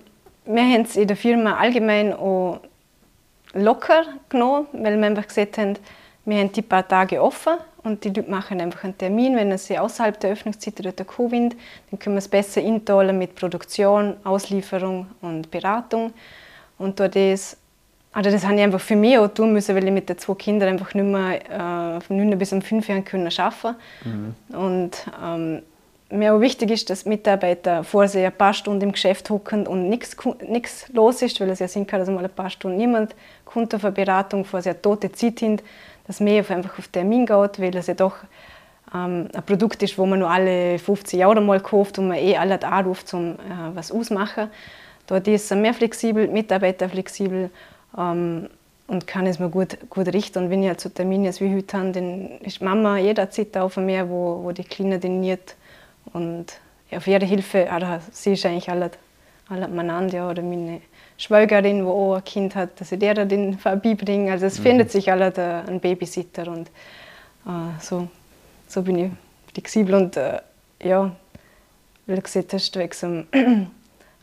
wir 0.46 0.62
haben 0.62 0.82
es 0.82 0.96
in 0.96 1.08
der 1.08 1.18
Firma 1.18 1.58
allgemein 1.58 2.14
auch 2.14 2.60
locker 3.54 4.04
genommen, 4.30 4.68
weil 4.74 4.98
wir 4.98 5.06
einfach 5.06 5.28
gesagt 5.28 5.58
haben, 5.58 5.78
wir 6.26 6.38
haben 6.40 6.52
die 6.52 6.62
paar 6.62 6.88
Tage 6.88 7.22
offen 7.22 7.54
und 7.84 8.04
die 8.04 8.10
Leute 8.10 8.30
machen 8.30 8.60
einfach 8.60 8.84
einen 8.84 8.98
Termin. 8.98 9.36
Wenn 9.36 9.56
sie 9.58 9.78
außerhalb 9.78 10.20
der 10.20 10.32
Öffnungszeit 10.32 10.80
oder 10.80 10.92
der 10.92 11.06
Covid, 11.06 11.56
dann 11.92 12.00
können 12.00 12.16
wir 12.16 12.20
es 12.20 12.28
besser 12.28 12.62
einteilen 12.62 13.18
mit 13.18 13.36
Produktion, 13.36 14.18
Auslieferung 14.24 15.08
und 15.22 15.50
Beratung. 15.52 16.14
Und 16.78 17.00
durch 17.00 17.12
das, 17.12 17.58
also 18.12 18.32
das 18.32 18.44
habe 18.44 18.56
ich 18.56 18.62
einfach 18.62 18.82
für 18.82 18.96
mich 18.96 19.18
auch 19.18 19.28
tun 19.28 19.54
müssen, 19.54 19.76
weil 19.76 19.86
ich 19.86 19.92
mit 19.92 20.10
den 20.10 20.18
zwei 20.18 20.34
Kindern 20.34 20.70
einfach 20.70 20.94
nicht 20.94 21.06
mehr 21.06 21.98
äh, 21.98 22.02
von 22.02 22.18
9 22.18 22.38
bis 22.38 22.52
um 22.54 22.62
5 22.62 22.88
Jahren 22.88 23.06
arbeiten 23.08 23.62
konnte. 23.62 23.76
Mhm. 24.04 24.58
Und 24.58 24.92
ähm, 25.24 25.62
mir 26.16 26.34
auch 26.34 26.42
wichtig 26.42 26.72
ist, 26.72 26.90
dass 26.90 27.06
Mitarbeiter 27.06 27.84
vor 27.84 28.08
sich 28.08 28.26
ein 28.26 28.32
paar 28.32 28.54
Stunden 28.54 28.82
im 28.82 28.92
Geschäft 28.92 29.30
hocken 29.30 29.68
und 29.68 29.90
nichts 29.90 30.92
los 30.94 31.22
ist, 31.22 31.40
weil 31.40 31.50
es 31.50 31.60
ja 31.60 31.68
sein 31.68 31.88
kann, 31.88 32.00
dass 32.00 32.10
mal 32.10 32.24
ein 32.24 32.30
paar 32.30 32.50
Stunden 32.50 32.78
niemand 32.78 33.16
kommt 33.44 33.74
auf 33.76 33.84
eine 33.84 33.92
Beratung, 33.92 34.46
vor 34.46 34.62
sich 34.62 34.72
eine 34.72 34.82
tote 34.82 35.12
Zeit 35.12 35.40
hin, 35.40 35.62
dass 36.08 36.20
man 36.20 36.38
einfach 36.38 36.78
auf 36.78 36.88
Termin 36.88 37.26
geht, 37.26 37.60
weil 37.60 37.76
es 37.76 37.88
ja 37.88 37.94
doch 37.94 38.16
ähm, 38.94 39.28
ein 39.34 39.44
Produkt 39.44 39.82
ist, 39.84 39.98
wo 39.98 40.06
man 40.06 40.20
nur 40.20 40.30
alle 40.30 40.80
50 40.80 41.20
Jahre 41.20 41.42
mal 41.42 41.60
kauft 41.60 41.98
und 42.00 42.10
man 42.10 42.18
eh 42.18 42.38
alle 42.38 42.62
anruft, 42.64 43.14
um 43.14 43.34
äh, 43.34 43.36
was 43.74 43.92
auszumachen. 43.92 44.50
Dort 45.08 45.28
ist 45.28 45.52
es 45.52 45.58
mehr 45.58 45.74
flexibel, 45.74 46.28
Mitarbeiter 46.28 46.90
flexibel 46.90 47.50
ähm, 47.98 48.50
und 48.88 49.08
kann 49.08 49.28
es 49.28 49.40
mir 49.40 49.50
gut, 49.50 49.78
gut 49.90 50.08
richten. 50.08 50.46
Und 50.46 50.50
wenn 50.50 50.64
ich 50.64 50.70
halt 50.70 50.82
so 50.82 50.90
Termine 50.90 51.32
wie 51.40 51.56
heute 51.56 51.78
habe, 51.78 51.92
dann 51.92 52.40
ist 52.42 52.62
Mama 52.62 52.98
jederzeit 52.98 53.56
da 53.56 53.68
von 53.70 53.86
mir, 53.86 54.10
wo, 54.10 54.44
wo 54.44 54.52
die 54.52 54.64
Kleine 54.64 55.00
trainiert. 55.00 55.56
Und 56.16 56.46
auf 56.92 57.08
ihre 57.08 57.26
Hilfe, 57.26 57.70
also 57.70 58.06
sie 58.14 58.34
ist 58.34 58.46
eigentlich 58.46 58.70
alle, 58.70 58.90
alle 59.50 59.68
miteinander, 59.68 60.30
oder 60.30 60.42
meine 60.42 60.80
Schwägerin, 61.18 61.80
die 61.80 61.84
auch 61.84 62.16
ein 62.16 62.24
Kind 62.24 62.56
hat, 62.56 62.80
dass 62.80 62.94
ich 62.94 63.00
der 63.00 63.26
den 63.26 63.60
vorbeibringe. 63.60 64.32
Also 64.32 64.46
es 64.46 64.60
mhm. 64.60 64.64
findet 64.64 64.92
sich 64.92 65.12
alle 65.12 65.34
ein 65.68 65.82
Babysitter 65.82 66.48
und 66.48 66.70
äh, 67.46 67.82
so, 67.82 68.08
so 68.66 68.82
bin 68.82 68.98
ich 68.98 69.12
flexibel 69.54 69.96
und 69.96 70.16
äh, 70.16 70.40
ja, 70.82 71.14
wie 72.06 72.16
du 72.16 72.22
gesagt 72.22 72.54
hast, 72.54 72.78
wegen 72.78 72.94
so 72.94 73.08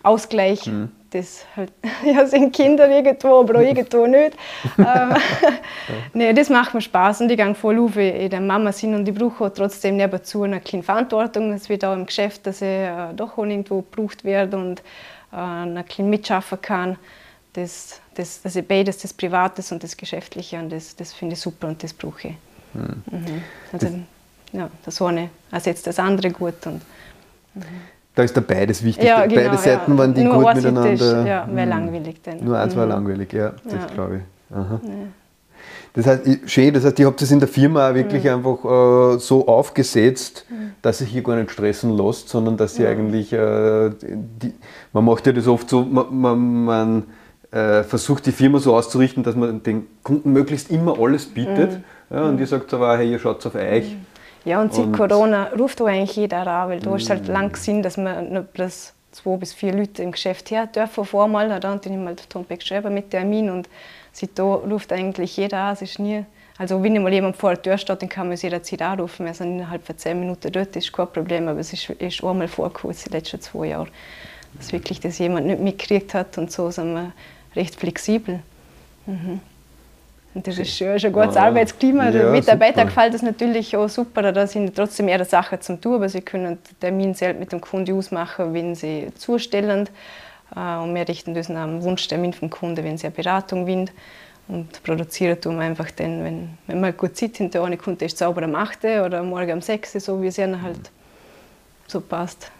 Ausgleich. 0.02 0.66
Mhm. 0.66 0.90
Das 1.10 1.44
halt, 1.56 1.72
ja, 2.04 2.26
sind 2.26 2.54
Kinder 2.54 2.88
irgendwo, 2.88 3.40
aber 3.40 3.56
auch 3.56 3.62
irgendwo 3.62 4.06
nicht. 4.06 4.36
ähm, 4.78 5.14
nee, 6.14 6.32
das 6.32 6.48
macht 6.48 6.72
mir 6.72 6.80
Spaß 6.80 7.20
und 7.20 7.30
ich 7.30 7.36
gehe 7.36 7.54
voll 7.54 7.78
auf 7.78 7.96
in 7.96 8.30
der 8.30 8.40
Mama 8.40 8.72
sind 8.72 8.94
und 8.94 9.06
ich 9.06 9.14
brauche 9.14 9.52
trotzdem 9.52 9.96
nebenzu 9.96 10.42
eine 10.42 10.60
kleine 10.60 10.82
Verantwortung. 10.82 11.52
Es 11.52 11.68
wird 11.68 11.84
auch 11.84 11.94
im 11.94 12.06
Geschäft, 12.06 12.46
dass 12.46 12.62
ich 12.62 12.68
äh, 12.68 13.12
doch 13.14 13.36
auch 13.36 13.44
irgendwo 13.44 13.82
gebraucht 13.82 14.24
werde 14.24 14.56
und 14.56 14.80
äh, 15.32 15.36
ein 15.36 15.84
bisschen 15.84 16.08
mitschaffen 16.08 16.60
kann. 16.62 16.96
Das, 17.52 18.00
das, 18.14 18.40
das 18.40 18.56
ist 18.56 18.66
beides, 18.66 18.98
das 18.98 19.12
Privates 19.12 19.70
und 19.72 19.82
das 19.82 19.94
Geschäftliche 19.94 20.58
und 20.58 20.72
das, 20.72 20.96
das 20.96 21.12
finde 21.12 21.34
ich 21.34 21.40
super 21.40 21.68
und 21.68 21.82
das 21.82 21.92
brauche 21.92 22.28
ich. 22.28 22.34
Mhm. 22.72 23.02
Mhm. 23.10 23.42
Also, 23.70 23.88
ja, 24.52 24.70
das 24.84 25.02
eine 25.02 25.30
ersetzt 25.50 25.86
das 25.86 25.98
andere 25.98 26.30
gut. 26.30 26.66
Und, 26.66 26.80
mhm. 27.54 27.64
Da 28.14 28.22
ist 28.22 28.36
da 28.36 28.40
beides 28.40 28.84
wichtig. 28.84 29.04
Ja, 29.04 29.24
genau, 29.26 29.42
Beide 29.42 29.58
Seiten 29.58 29.92
ja. 29.92 29.98
waren 29.98 30.14
die 30.14 30.24
nur 30.24 30.42
gut 30.42 30.54
miteinander. 30.56 31.26
Ja, 31.26 31.48
wäre 31.50 31.62
hm. 31.62 31.68
langweilig 31.68 32.20
dann. 32.22 32.44
Nur 32.44 32.58
eins 32.58 32.74
mhm. 32.74 32.78
war 32.80 32.86
langweilig, 32.86 33.32
ja, 33.32 33.52
das 33.64 33.72
ja. 33.72 33.86
glaube 33.94 34.16
ich. 34.16 34.56
Aha. 34.56 34.80
Das 35.94 36.06
heißt, 36.06 36.22
schön, 36.46 36.72
das 36.72 36.84
heißt, 36.84 36.98
ihr 36.98 37.06
habt 37.06 37.20
das 37.20 37.30
in 37.30 37.38
der 37.38 37.48
Firma 37.48 37.90
auch 37.90 37.94
wirklich 37.94 38.24
mhm. 38.24 38.30
einfach 38.30 38.64
äh, 38.64 39.18
so 39.18 39.46
aufgesetzt, 39.46 40.46
mhm. 40.48 40.72
dass 40.80 40.98
sich 40.98 41.10
hier 41.10 41.22
gar 41.22 41.36
nicht 41.36 41.50
stressen 41.50 41.96
lässt, 41.96 42.28
sondern 42.28 42.56
dass 42.56 42.76
sie 42.76 42.86
eigentlich, 42.86 43.32
äh, 43.32 43.90
die, 44.00 44.54
man 44.92 45.04
macht 45.04 45.26
ja 45.26 45.32
das 45.32 45.46
oft 45.46 45.68
so, 45.68 45.82
man, 45.82 46.06
man, 46.10 46.64
man 46.64 47.02
äh, 47.50 47.82
versucht 47.82 48.24
die 48.24 48.32
Firma 48.32 48.58
so 48.58 48.74
auszurichten, 48.74 49.22
dass 49.22 49.36
man 49.36 49.62
den 49.62 49.86
Kunden 50.02 50.32
möglichst 50.32 50.70
immer 50.70 50.98
alles 50.98 51.26
bietet. 51.26 51.80
Mhm. 52.08 52.18
Und 52.18 52.40
ihr 52.40 52.46
sagt 52.46 52.72
aber, 52.72 52.96
hey, 52.96 53.10
ihr 53.10 53.18
schaut 53.18 53.44
auf 53.46 53.54
euch. 53.54 53.96
Ja, 54.44 54.60
und 54.60 54.74
seit 54.74 54.86
und 54.86 54.92
Corona 54.92 55.50
ruft 55.58 55.80
auch 55.80 55.86
eigentlich 55.86 56.16
jeder 56.16 56.46
an, 56.46 56.70
weil 56.70 56.80
da 56.80 56.96
ist 56.96 57.08
halt 57.08 57.28
mm. 57.28 57.32
lang 57.32 57.52
gesehen, 57.52 57.82
dass 57.82 57.96
man 57.96 58.30
nicht 58.30 58.52
bloß 58.52 58.92
zwei 59.12 59.36
bis 59.36 59.52
vier 59.52 59.72
Leute 59.72 60.02
im 60.02 60.12
Geschäft 60.12 60.50
her 60.50 60.66
dürfen 60.66 61.00
auf 61.00 61.14
einmal. 61.14 61.48
Dann 61.60 61.74
habe 61.74 61.80
ich 61.84 61.96
mal 61.96 62.14
auf 62.14 62.26
Tom 62.26 62.46
geschrieben 62.48 62.92
mit 62.92 63.10
Termin 63.10 63.50
und 63.50 63.68
seitdem 64.12 64.46
ruft 64.46 64.92
eigentlich 64.92 65.36
jeder 65.36 65.58
an. 65.58 65.74
Es 65.74 65.82
ist 65.82 65.98
nie, 65.98 66.24
also 66.58 66.82
wenn 66.82 67.00
mal 67.02 67.12
jemand 67.12 67.36
vor 67.36 67.50
der 67.50 67.62
Tür 67.62 67.78
steht, 67.78 68.02
dann 68.02 68.08
kann 68.08 68.26
man 68.26 68.32
uns 68.32 68.42
jederzeit 68.42 68.82
anrufen. 68.82 69.26
Wir 69.26 69.34
sind 69.34 69.52
innerhalb 69.52 69.86
von 69.86 69.96
zehn 69.96 70.18
Minuten 70.18 70.50
dort, 70.50 70.74
das 70.74 70.84
ist 70.84 70.92
kein 70.92 71.08
Problem, 71.08 71.46
aber 71.48 71.60
es 71.60 71.72
ist, 71.72 71.90
ist 71.90 72.24
einmal 72.24 72.48
vorgekommen 72.48 72.96
in 72.96 73.02
den 73.04 73.12
letzten 73.12 73.40
zwei 73.40 73.66
Jahren, 73.66 73.88
dass 74.54 74.72
wirklich 74.72 74.98
das 74.98 75.18
jemand 75.18 75.46
nicht 75.46 75.60
mitgekriegt 75.60 76.14
hat 76.14 76.36
und 76.38 76.50
so 76.50 76.70
sind 76.70 76.94
wir 76.94 77.12
recht 77.54 77.76
flexibel. 77.76 78.40
Mhm. 79.06 79.40
Und 80.34 80.46
das 80.46 80.58
ist 80.58 80.70
schön, 80.70 80.96
ist 80.96 81.04
ein 81.04 81.12
gutes 81.12 81.34
ja, 81.34 81.44
Arbeitsklima. 81.44 82.10
Den 82.10 82.22
ja, 82.22 82.30
Mitarbeitern 82.30 82.86
gefällt 82.86 83.12
das 83.12 83.22
natürlich 83.22 83.76
auch 83.76 83.88
super. 83.88 84.32
Da 84.32 84.46
sind 84.46 84.74
trotzdem 84.74 85.06
mehrere 85.06 85.26
Sachen 85.26 85.60
zum 85.60 85.80
tun, 85.80 85.96
aber 85.96 86.08
sie 86.08 86.22
können 86.22 86.58
den 86.58 86.80
Termin 86.80 87.14
selbst 87.14 87.38
mit 87.38 87.52
dem 87.52 87.60
Kunden 87.60 87.96
ausmachen, 87.96 88.54
wenn 88.54 88.74
sie 88.74 89.08
zustellen. 89.14 89.90
Äh, 90.56 90.76
und 90.78 90.94
wir 90.94 91.06
richten 91.06 91.34
das 91.34 91.50
nach 91.50 91.66
dem 91.66 91.82
Wunschtermin 91.82 92.32
vom 92.32 92.48
Kunden, 92.48 92.82
wenn 92.82 92.96
sie 92.96 93.08
eine 93.08 93.14
Beratung 93.14 93.66
will. 93.66 93.86
Und 94.48 94.82
produzieren 94.82 95.38
tun 95.38 95.56
wir 95.56 95.64
einfach 95.64 95.90
dann, 95.90 96.24
wenn, 96.24 96.58
wenn 96.66 96.80
man 96.80 96.96
gut 96.96 97.16
Zeit 97.16 97.36
hinter 97.36 97.62
eine 97.62 97.76
Kunde 97.76 98.06
ist, 98.06 98.16
sauber 98.16 98.42
am 98.42 98.54
8. 98.54 98.84
oder 98.84 99.22
morgen 99.22 99.52
um 99.52 99.60
6. 99.60 99.92
so 99.92 100.20
wie 100.22 100.28
es 100.28 100.38
ihnen 100.38 100.62
halt 100.62 100.90
so 101.86 102.00
passt. 102.00 102.50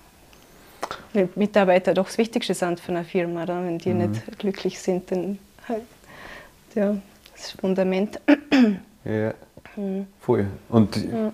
Weil 1.15 1.31
Mitarbeiter 1.37 1.95
doch 1.95 2.07
das 2.07 2.19
Wichtigste 2.19 2.53
sind 2.53 2.81
für 2.81 2.93
eine 2.93 3.05
Firma. 3.05 3.49
Wenn 3.49 3.79
die 3.79 3.95
mhm. 3.95 4.11
nicht 4.11 4.39
glücklich 4.39 4.79
sind, 4.79 5.11
dann 5.11 5.39
halt, 5.67 5.83
ja 6.75 6.97
das 7.35 7.51
Fundament. 7.53 8.21
Ja, 9.05 9.35
mhm. 9.77 10.07
voll. 10.21 10.47
Und 10.69 10.97
ja. 10.97 11.33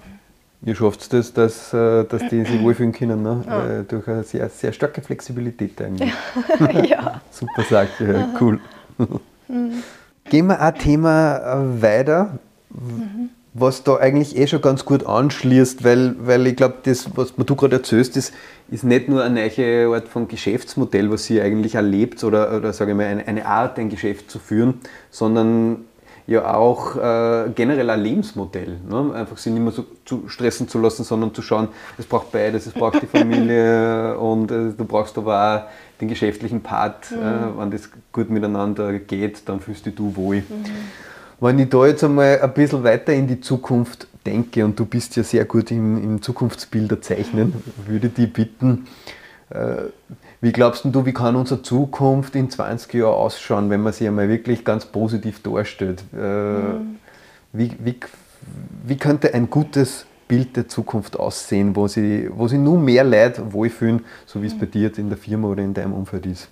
ihr 0.63 0.75
schafft 0.75 1.13
es, 1.13 1.33
dass, 1.33 1.73
äh, 1.73 2.05
dass 2.05 2.29
die 2.29 2.45
sich 2.45 2.63
wohlfühlen 2.63 2.93
können, 2.93 3.23
ne? 3.23 3.45
Ja. 3.47 3.81
Äh, 3.81 3.85
durch 3.85 4.09
eine 4.09 4.23
sehr, 4.23 4.49
sehr 4.49 4.73
starke 4.73 5.03
Flexibilität 5.03 5.81
eigentlich. 5.83 6.13
ja. 6.89 7.21
Super 7.31 7.63
Sache, 7.63 8.13
ja, 8.13 8.29
cool. 8.41 8.61
Mhm. 9.49 9.83
Gehen 10.25 10.47
wir 10.47 10.61
ein 10.61 10.75
Thema 10.75 11.37
äh, 11.39 11.83
weiter. 11.83 12.39
Mhm 12.71 13.31
was 13.61 13.83
da 13.83 13.97
eigentlich 13.97 14.37
eh 14.37 14.47
schon 14.47 14.61
ganz 14.61 14.85
gut 14.85 15.07
anschließt, 15.07 15.85
weil, 15.85 16.15
weil 16.21 16.47
ich 16.47 16.57
glaube, 16.57 16.77
das, 16.83 17.09
was 17.17 17.35
du 17.35 17.57
gerade 17.57 17.77
erzählst, 17.77 18.17
ist, 18.17 18.33
ist 18.71 18.85
nicht 18.85 19.09
nur 19.09 19.25
eine 19.25 19.51
neue 19.57 19.95
Art 19.95 20.09
von 20.09 20.29
Geschäftsmodell, 20.29 21.11
was 21.11 21.25
sie 21.25 21.41
eigentlich 21.41 21.75
erlebt 21.75 22.23
oder, 22.25 22.57
oder 22.57 22.73
sage 22.73 22.93
ich 22.93 22.97
mal, 22.97 23.07
eine, 23.07 23.27
eine 23.27 23.47
Art, 23.47 23.79
ein 23.79 23.89
Geschäft 23.89 24.31
zu 24.31 24.39
führen, 24.39 24.75
sondern 25.11 25.85
ja 26.29 26.55
auch 26.55 26.95
äh, 26.97 27.51
generell 27.55 27.89
ein 27.89 28.03
Lebensmodell. 28.03 28.77
Ne? 28.87 29.15
Einfach 29.15 29.39
sich 29.39 29.51
nicht 29.51 29.63
mehr 29.63 29.73
so 29.73 29.87
zu 30.05 30.29
stressen 30.29 30.69
zu 30.69 30.79
lassen, 30.79 31.03
sondern 31.03 31.35
zu 31.35 31.41
schauen, 31.41 31.69
es 31.97 32.05
braucht 32.05 32.31
beides, 32.31 32.67
es 32.67 32.75
braucht 32.75 33.01
die 33.01 33.07
Familie 33.19 34.17
und 34.19 34.51
äh, 34.51 34.73
du 34.77 34.85
brauchst 34.85 35.17
aber 35.17 35.57
auch 35.57 36.01
den 36.01 36.09
geschäftlichen 36.09 36.61
Part. 36.61 37.11
Mhm. 37.11 37.17
Äh, 37.17 37.59
wenn 37.59 37.71
das 37.71 37.89
gut 38.13 38.29
miteinander 38.29 38.99
geht, 38.99 39.49
dann 39.49 39.61
fühlst 39.61 39.87
dich 39.87 39.95
du 39.95 40.15
wohl. 40.15 40.37
Mhm. 40.37 40.65
Wenn 41.41 41.59
ich 41.61 41.71
da 41.71 41.87
jetzt 41.87 42.05
einmal 42.05 42.39
ein 42.43 42.53
bisschen 42.53 42.85
weiter 42.85 43.15
in 43.15 43.27
die 43.27 43.41
Zukunft 43.41 44.07
denke, 44.27 44.67
und 44.67 44.79
du 44.79 44.85
bist 44.85 45.17
ja 45.17 45.23
sehr 45.23 45.47
gut 45.47 45.71
im, 45.71 46.03
im 46.03 46.21
Zukunftsbilder 46.21 47.01
zeichnen, 47.01 47.55
würde 47.87 48.09
ich 48.09 48.15
dich 48.15 48.31
bitten, 48.31 48.85
äh, 48.85 49.18
wie 49.51 50.53
glaubst 50.53 50.85
du, 50.85 51.07
wie 51.07 51.13
kann 51.13 51.37
unsere 51.37 51.63
Zukunft 51.63 52.35
in 52.35 52.51
20 52.51 52.95
Jahren 52.95 53.15
ausschauen, 53.15 53.71
wenn 53.71 53.83
man 53.83 53.93
sie 53.93 54.07
einmal 54.07 54.29
wirklich 54.29 54.65
ganz 54.65 54.87
positiv 54.87 55.43
darstellt? 55.43 56.05
Äh, 56.13 56.17
mhm. 56.17 56.99
wie, 57.53 57.73
wie, 57.79 57.97
wie 58.85 58.97
könnte 58.97 59.33
ein 59.35 59.49
gutes 59.49 60.07
Bild 60.29 60.57
der 60.57 60.69
Zukunft 60.69 61.19
aussehen, 61.19 61.75
wo 61.75 61.89
sie, 61.89 62.29
wo 62.31 62.47
sie 62.47 62.59
nur 62.59 62.79
mehr 62.79 63.05
Leute 63.05 63.53
wohlfühlen, 63.53 64.05
so 64.27 64.43
wie 64.43 64.47
es 64.47 64.55
mhm. 64.55 64.59
bei 64.61 64.67
dir 64.67 64.99
in 64.99 65.09
der 65.09 65.19
Firma 65.19 65.49
oder 65.49 65.63
in 65.63 65.73
deinem 65.73 65.95
Umfeld 65.95 66.27
ist? 66.27 66.49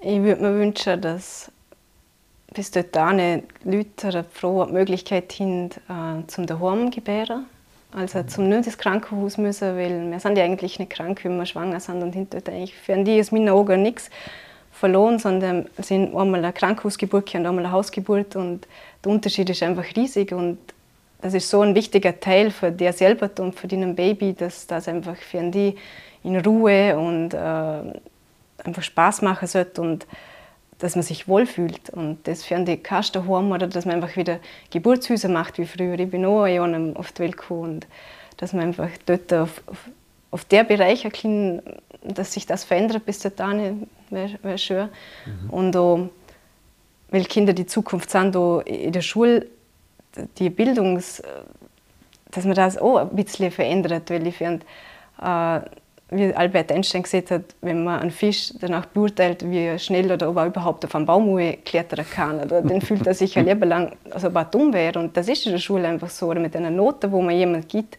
Ich 0.00 0.22
würde 0.22 0.42
mir 0.42 0.58
wünschen, 0.58 1.00
dass 1.00 1.52
bis 2.54 2.70
dort 2.70 2.96
eine 2.96 3.42
Leute 3.64 4.08
eine 4.08 4.24
frohe 4.24 4.66
Möglichkeit 4.66 5.34
haben, 5.38 5.70
äh, 5.88 6.26
zum 6.26 6.46
daheim 6.46 6.90
gebären 6.90 7.46
also 7.94 8.22
zum 8.24 8.48
nicht 8.48 8.66
ins 8.66 8.78
Krankenhaus 8.78 9.38
müssen, 9.38 9.76
weil 9.76 10.10
wir 10.10 10.20
sind 10.20 10.36
ja 10.36 10.44
eigentlich 10.44 10.78
nicht 10.78 10.90
krank, 10.90 11.20
wenn 11.24 11.36
wir 11.36 11.46
schwanger 11.46 11.80
sind 11.80 12.02
und 12.02 12.12
hinter 12.12 12.38
eigentlich 12.48 12.74
für 12.74 12.96
die 12.96 13.18
ist 13.18 13.32
meinen 13.32 13.48
Augen 13.48 13.82
nichts 13.82 14.10
verloren, 14.72 15.18
sondern 15.18 15.66
sind 15.78 16.14
einmal 16.14 16.44
eine 16.44 16.52
Krankenhausgeburt 16.52 17.34
und 17.34 17.46
einmal 17.46 17.64
eine 17.64 17.72
Hausgeburt 17.72 18.34
und 18.34 18.66
der 19.04 19.12
Unterschied 19.12 19.48
ist 19.48 19.62
einfach 19.62 19.84
riesig 19.96 20.32
und 20.32 20.58
das 21.22 21.34
ist 21.34 21.48
so 21.48 21.60
ein 21.60 21.74
wichtiger 21.74 22.18
Teil 22.18 22.50
für 22.50 22.70
dir 22.70 22.92
selber 22.92 23.30
und 23.38 23.54
für 23.54 23.68
dein 23.68 23.94
Baby, 23.94 24.34
dass 24.34 24.66
das 24.66 24.88
einfach 24.88 25.16
für 25.16 25.42
die 25.50 25.76
in 26.24 26.36
Ruhe 26.40 26.98
und 26.98 27.32
äh, 27.32 28.00
einfach 28.64 28.82
Spaß 28.82 29.22
machen 29.22 29.46
sollte 29.46 29.80
und 29.80 30.06
dass 30.78 30.96
man 30.96 31.02
sich 31.02 31.28
wohlfühlt. 31.28 31.90
Und 31.90 32.26
das 32.26 32.44
für 32.44 32.58
die 32.64 32.76
kannst 32.76 33.14
daheim 33.16 33.52
oder 33.52 33.66
dass 33.66 33.84
man 33.84 33.96
einfach 33.96 34.16
wieder 34.16 34.38
Geburtshäuser 34.70 35.28
macht 35.28 35.58
wie 35.58 35.66
früher. 35.66 35.98
Ich 35.98 36.10
bin 36.10 36.24
auch 36.24 36.42
ein 36.42 36.54
Jahr 36.54 36.96
auf 36.96 37.12
die 37.12 37.20
Welt 37.20 37.36
gekommen. 37.36 37.74
Und 37.74 37.86
dass 38.36 38.52
man 38.52 38.66
einfach 38.66 38.90
dort 39.06 39.32
auf, 39.32 39.62
auf, 39.66 39.88
auf 40.30 40.44
der 40.44 40.64
Bereich, 40.64 41.02
kleinen, 41.12 41.62
dass 42.02 42.32
sich 42.32 42.46
das 42.46 42.64
verändert 42.64 43.06
bis 43.06 43.20
dahin, 43.20 43.86
wäre 44.10 44.38
wär 44.42 44.58
schön. 44.58 44.88
Mhm. 45.24 45.50
Und 45.50 45.76
auch, 45.76 46.08
weil 47.10 47.24
Kinder 47.24 47.52
die 47.52 47.66
Zukunft 47.66 48.10
sind, 48.10 48.36
auch 48.36 48.60
in 48.60 48.92
der 48.92 49.02
Schule, 49.02 49.46
die 50.38 50.50
Bildungs, 50.50 51.22
dass 52.30 52.44
man 52.44 52.54
das 52.54 52.78
auch 52.78 52.96
ein 52.98 53.10
bisschen 53.10 53.50
verändert, 53.50 54.10
weil 54.10 54.26
ich 54.26 54.36
finde, 54.36 54.66
äh, 55.22 55.60
wie 56.10 56.34
Albert 56.34 56.70
Einstein 56.70 57.02
gesagt 57.02 57.30
hat, 57.30 57.42
wenn 57.60 57.82
man 57.84 58.00
einen 58.00 58.10
Fisch 58.10 58.52
danach 58.60 58.86
beurteilt, 58.86 59.48
wie 59.50 59.78
schnell 59.78 60.12
oder 60.12 60.28
ob 60.28 60.36
er 60.36 60.46
überhaupt 60.46 60.84
auf 60.84 60.94
einen 60.94 61.06
Baum 61.06 61.38
klettern 61.64 62.04
kann, 62.08 62.40
oder, 62.40 62.62
dann 62.62 62.80
fühlt 62.80 63.06
er 63.06 63.14
sich 63.14 63.36
ein 63.38 63.46
Leben 63.46 63.68
lang, 63.68 63.96
als 64.10 64.24
ob 64.24 64.34
er 64.36 64.44
dumm 64.44 64.72
wäre. 64.72 64.98
Und 64.98 65.16
das 65.16 65.28
ist 65.28 65.46
in 65.46 65.52
der 65.52 65.58
Schule 65.58 65.88
einfach 65.88 66.10
so. 66.10 66.26
Oder 66.26 66.40
mit 66.40 66.54
einer 66.54 66.70
Note, 66.70 67.10
wo 67.10 67.22
man 67.22 67.34
jemand 67.34 67.68
gibt. 67.68 67.98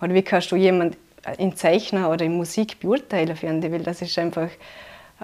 Oder 0.00 0.14
wie 0.14 0.22
kannst 0.22 0.50
du 0.50 0.56
jemanden 0.56 0.96
in 1.38 1.54
Zeichner 1.54 2.10
oder 2.10 2.24
in 2.24 2.36
Musik 2.36 2.80
beurteilen, 2.80 3.36
finde 3.36 3.66
ich, 3.66 3.72
weil 3.72 3.82
das 3.82 4.02
ist 4.02 4.18
einfach 4.18 4.48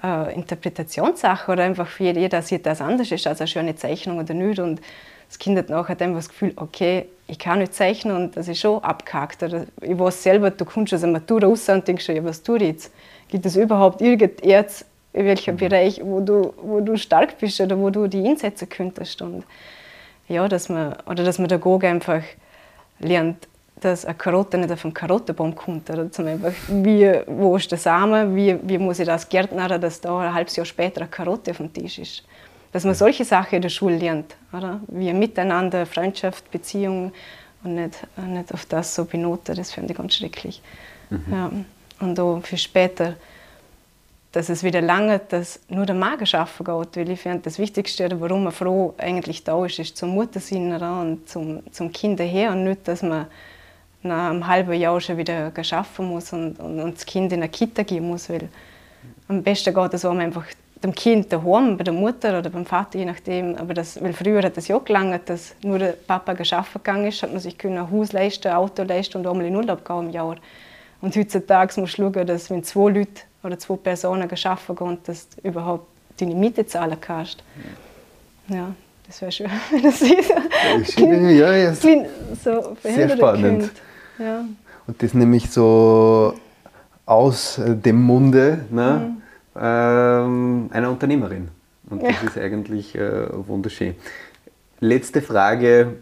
äh, 0.02 0.34
Interpretationssache 0.34 1.50
oder 1.50 1.64
einfach 1.64 1.88
für 1.88 2.04
jeder 2.04 2.42
sieht 2.42 2.66
das 2.66 2.80
anders 2.80 3.10
ist, 3.10 3.26
also 3.26 3.42
eine 3.42 3.48
schöne 3.48 3.76
Zeichnung 3.76 4.18
oder 4.18 4.34
nicht 4.34 4.60
und 4.60 4.80
das 5.28 5.38
Kind 5.38 5.58
hat 5.58 5.68
nachher 5.68 6.00
einfach 6.00 6.18
das 6.18 6.28
Gefühl, 6.28 6.52
okay, 6.56 7.06
ich 7.26 7.38
kann 7.38 7.58
nicht 7.58 7.74
zeichnen 7.74 8.16
und 8.16 8.36
das 8.36 8.48
ist 8.48 8.60
schon 8.60 8.82
abgehakt. 8.82 9.42
Oder 9.42 9.66
ich 9.82 9.98
weiß 9.98 10.22
selber, 10.22 10.50
du 10.50 10.64
kommst 10.64 10.94
aus 10.94 11.00
der 11.00 11.10
Matura 11.10 11.46
raus 11.46 11.68
und 11.68 11.86
denkst, 11.86 12.08
ja, 12.08 12.24
was 12.24 12.42
tue 12.42 12.56
ich 12.56 12.62
jetzt? 12.62 12.92
Gibt 13.28 13.44
es 13.44 13.54
überhaupt 13.54 14.00
irgendetwas, 14.00 14.86
in 15.12 15.26
welchem 15.26 15.54
mhm. 15.54 15.58
Bereich, 15.58 16.00
wo 16.02 16.20
du, 16.20 16.54
wo 16.62 16.80
du 16.80 16.96
stark 16.96 17.38
bist 17.38 17.60
oder 17.60 17.78
wo 17.78 17.90
du 17.90 18.06
die 18.08 18.26
einsetzen 18.26 18.68
könntest? 18.68 19.20
Und 19.20 19.44
ja, 20.28 20.48
dass 20.48 20.70
man, 20.70 20.96
oder 21.06 21.24
dass 21.24 21.38
man 21.38 21.48
der 21.48 21.58
Goge 21.58 21.88
einfach 21.88 22.22
lernt, 22.98 23.46
dass 23.80 24.06
eine 24.06 24.14
Karotte 24.14 24.56
nicht 24.56 24.72
auf 24.72 24.84
einen 24.84 24.94
Karottenbaum 24.94 25.54
kommt. 25.54 25.90
Oder 25.90 26.10
zum 26.10 26.26
einfach, 26.26 26.54
wie, 26.68 27.12
wo 27.26 27.56
ist 27.56 27.70
der 27.70 27.78
Samen, 27.78 28.34
wie, 28.34 28.58
wie 28.62 28.78
muss 28.78 28.98
ich 28.98 29.06
das 29.06 29.28
gärtnern, 29.28 29.78
dass 29.78 30.00
da 30.00 30.18
ein 30.20 30.34
halbes 30.34 30.56
Jahr 30.56 30.66
später 30.66 31.02
eine 31.02 31.10
Karotte 31.10 31.50
auf 31.50 31.58
dem 31.58 31.70
Tisch 31.70 31.98
ist 31.98 32.24
dass 32.78 32.84
man 32.84 32.94
solche 32.94 33.24
Sachen 33.24 33.56
in 33.56 33.62
der 33.62 33.70
Schule 33.70 33.96
lernt. 33.96 34.36
Oder? 34.52 34.80
Wie 34.86 35.12
miteinander, 35.12 35.84
Freundschaft, 35.84 36.48
Beziehung 36.52 37.10
und 37.64 37.74
nicht, 37.74 38.06
nicht 38.24 38.54
auf 38.54 38.66
das 38.66 38.94
so 38.94 39.04
benoten, 39.04 39.56
das 39.56 39.72
finde 39.72 39.90
ich 39.90 39.98
ganz 39.98 40.14
schrecklich. 40.14 40.62
Mhm. 41.10 41.24
Ja. 41.28 41.50
Und 41.98 42.20
auch 42.20 42.40
für 42.40 42.56
später, 42.56 43.16
dass 44.30 44.48
es 44.48 44.62
wieder 44.62 44.80
lange, 44.80 45.18
dass 45.18 45.58
nur 45.68 45.86
der 45.86 45.96
Magen 45.96 46.24
schaffen 46.24 46.64
geht, 46.64 46.96
weil 46.96 47.10
ich 47.10 47.20
finde, 47.20 47.40
das 47.40 47.58
Wichtigste, 47.58 48.08
warum 48.20 48.42
eine 48.42 48.52
Frau 48.52 48.94
eigentlich 48.96 49.42
da 49.42 49.66
ist, 49.66 49.80
ist 49.80 49.96
zum 49.96 50.10
Muttersein 50.10 50.80
und 50.80 51.28
zum, 51.28 51.64
zum 51.72 51.92
Kind 51.92 52.20
her 52.20 52.52
und 52.52 52.62
nicht, 52.62 52.86
dass 52.86 53.02
man 53.02 53.26
nach 54.04 54.30
einem 54.30 54.46
halben 54.46 54.74
Jahr 54.74 55.00
schon 55.00 55.16
wieder 55.16 55.52
schaffen 55.64 56.06
muss 56.06 56.32
und, 56.32 56.60
und, 56.60 56.78
und 56.78 56.94
das 56.94 57.04
Kind 57.04 57.32
in 57.32 57.40
eine 57.40 57.48
Kita 57.48 57.82
gehen 57.82 58.06
muss, 58.06 58.30
weil 58.30 58.48
am 59.26 59.42
besten 59.42 59.74
geht 59.74 59.94
es, 59.94 60.04
man 60.04 60.20
einfach 60.20 60.46
dem 60.82 60.94
Kind 60.94 61.32
daheim, 61.32 61.76
bei 61.76 61.84
der 61.84 61.92
Mutter 61.92 62.38
oder 62.38 62.50
beim 62.50 62.64
Vater, 62.64 62.98
je 62.98 63.04
nachdem. 63.04 63.56
Aber 63.56 63.74
das, 63.74 64.00
weil 64.02 64.12
früher 64.12 64.42
hat 64.42 64.56
das 64.56 64.68
ja 64.68 64.78
gelangt, 64.78 65.28
dass 65.28 65.54
nur 65.62 65.78
der 65.78 65.92
Papa 65.92 66.32
arbeiten 66.32 66.64
gegangen 66.72 67.06
ist, 67.06 67.22
hat 67.22 67.32
man 67.32 67.40
sich 67.40 67.56
ein 67.64 67.90
Haus 67.90 68.12
leisten, 68.12 68.48
ein 68.48 68.54
Auto 68.54 68.82
leisten 68.82 69.18
und 69.18 69.26
einmal 69.26 69.46
in 69.46 69.56
Urlaub 69.56 69.84
gehen 69.84 70.06
im 70.06 70.10
Jahr. 70.10 70.36
Und 71.00 71.16
heutzutage 71.16 71.80
musst 71.80 71.98
du 71.98 72.12
schauen, 72.12 72.26
dass 72.26 72.50
wenn 72.50 72.62
zwei 72.62 72.90
Leute 72.90 73.22
oder 73.42 73.58
zwei 73.58 73.76
Personen 73.76 74.22
arbeiten 74.22 74.76
gehen, 74.76 74.98
dass 75.04 75.28
du 75.28 75.48
überhaupt 75.48 75.86
deine 76.18 76.34
Miete 76.34 76.66
zahlen 76.66 76.96
kannst. 77.00 77.42
Ja, 78.48 78.72
das 79.06 79.20
wäre 79.20 79.32
schön, 79.32 79.50
wenn 79.70 79.82
das 79.82 80.00
ist. 80.00 80.98
Ja, 80.98 81.54
ja, 81.54 81.74
so 81.74 82.76
sehr 82.82 83.08
spannend. 83.10 83.70
Ja. 84.18 84.44
Und 84.86 85.02
das 85.02 85.14
nämlich 85.14 85.50
so 85.50 86.34
aus 87.04 87.60
dem 87.64 88.02
Munde, 88.02 88.64
ne? 88.70 89.12
Mhm 89.16 89.27
ähm, 89.56 90.70
einer 90.72 90.90
Unternehmerin. 90.90 91.48
Und 91.90 92.02
das 92.02 92.22
ja. 92.22 92.28
ist 92.28 92.38
eigentlich 92.38 92.94
äh, 92.94 93.28
wunderschön. 93.30 93.94
Letzte 94.80 95.22
Frage, 95.22 95.96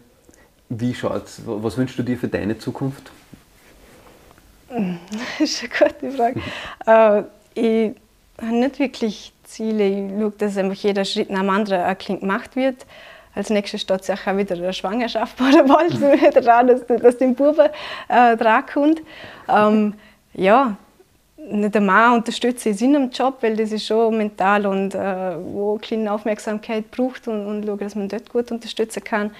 wie 0.69 0.93
schaut's, 0.93 1.41
was 1.45 1.77
wünschst 1.77 1.97
du 1.97 2.03
dir 2.03 2.17
für 2.17 2.27
deine 2.27 2.57
Zukunft? 2.57 3.11
Das 4.69 5.39
ist 5.39 5.63
eine 5.63 5.91
gute 5.91 6.11
Frage. 6.11 6.41
äh, 6.85 7.23
ich 7.53 7.95
habe 8.41 8.55
nicht 8.55 8.79
wirklich 8.79 9.33
Ziele. 9.43 9.87
Ich 9.87 10.11
schaue, 10.19 10.33
dass 10.37 10.57
einfach 10.57 10.75
jeder 10.75 11.05
Schritt 11.05 11.29
nach 11.29 11.39
dem 11.39 11.49
anderen 11.49 11.81
ein 11.81 11.97
gemacht 11.97 12.55
wird. 12.55 12.85
Als 13.33 13.49
nächstes 13.49 13.81
steht 13.81 14.03
sicher 14.03 14.35
wieder 14.35 14.55
eine 14.55 14.73
Schwangerschaft 14.73 15.39
oder 15.39 15.63
bald 15.63 15.93
dran, 16.43 16.67
dass, 16.87 16.87
dass 16.87 17.17
dem 17.17 17.35
Buben 17.35 17.69
äh, 18.09 18.35
drankommt. 18.35 19.01
Ähm, 19.47 19.93
ja, 20.33 20.75
der 21.49 21.81
Mann 21.81 22.15
unterstütze 22.15 22.69
in 22.69 22.77
seinem 22.77 23.09
Job, 23.09 23.37
weil 23.41 23.55
das 23.55 23.71
ist 23.71 23.85
schon 23.85 24.17
mental 24.17 24.65
und 24.65 24.93
äh, 24.93 25.35
wo 25.37 25.77
kleine 25.77 26.11
Aufmerksamkeit 26.11 26.91
braucht 26.91 27.27
und, 27.27 27.45
und 27.45 27.65
schaue, 27.65 27.77
dass 27.77 27.95
man 27.95 28.09
dort 28.09 28.29
gut 28.29 28.51
unterstützen 28.51 29.03
kann. 29.03 29.31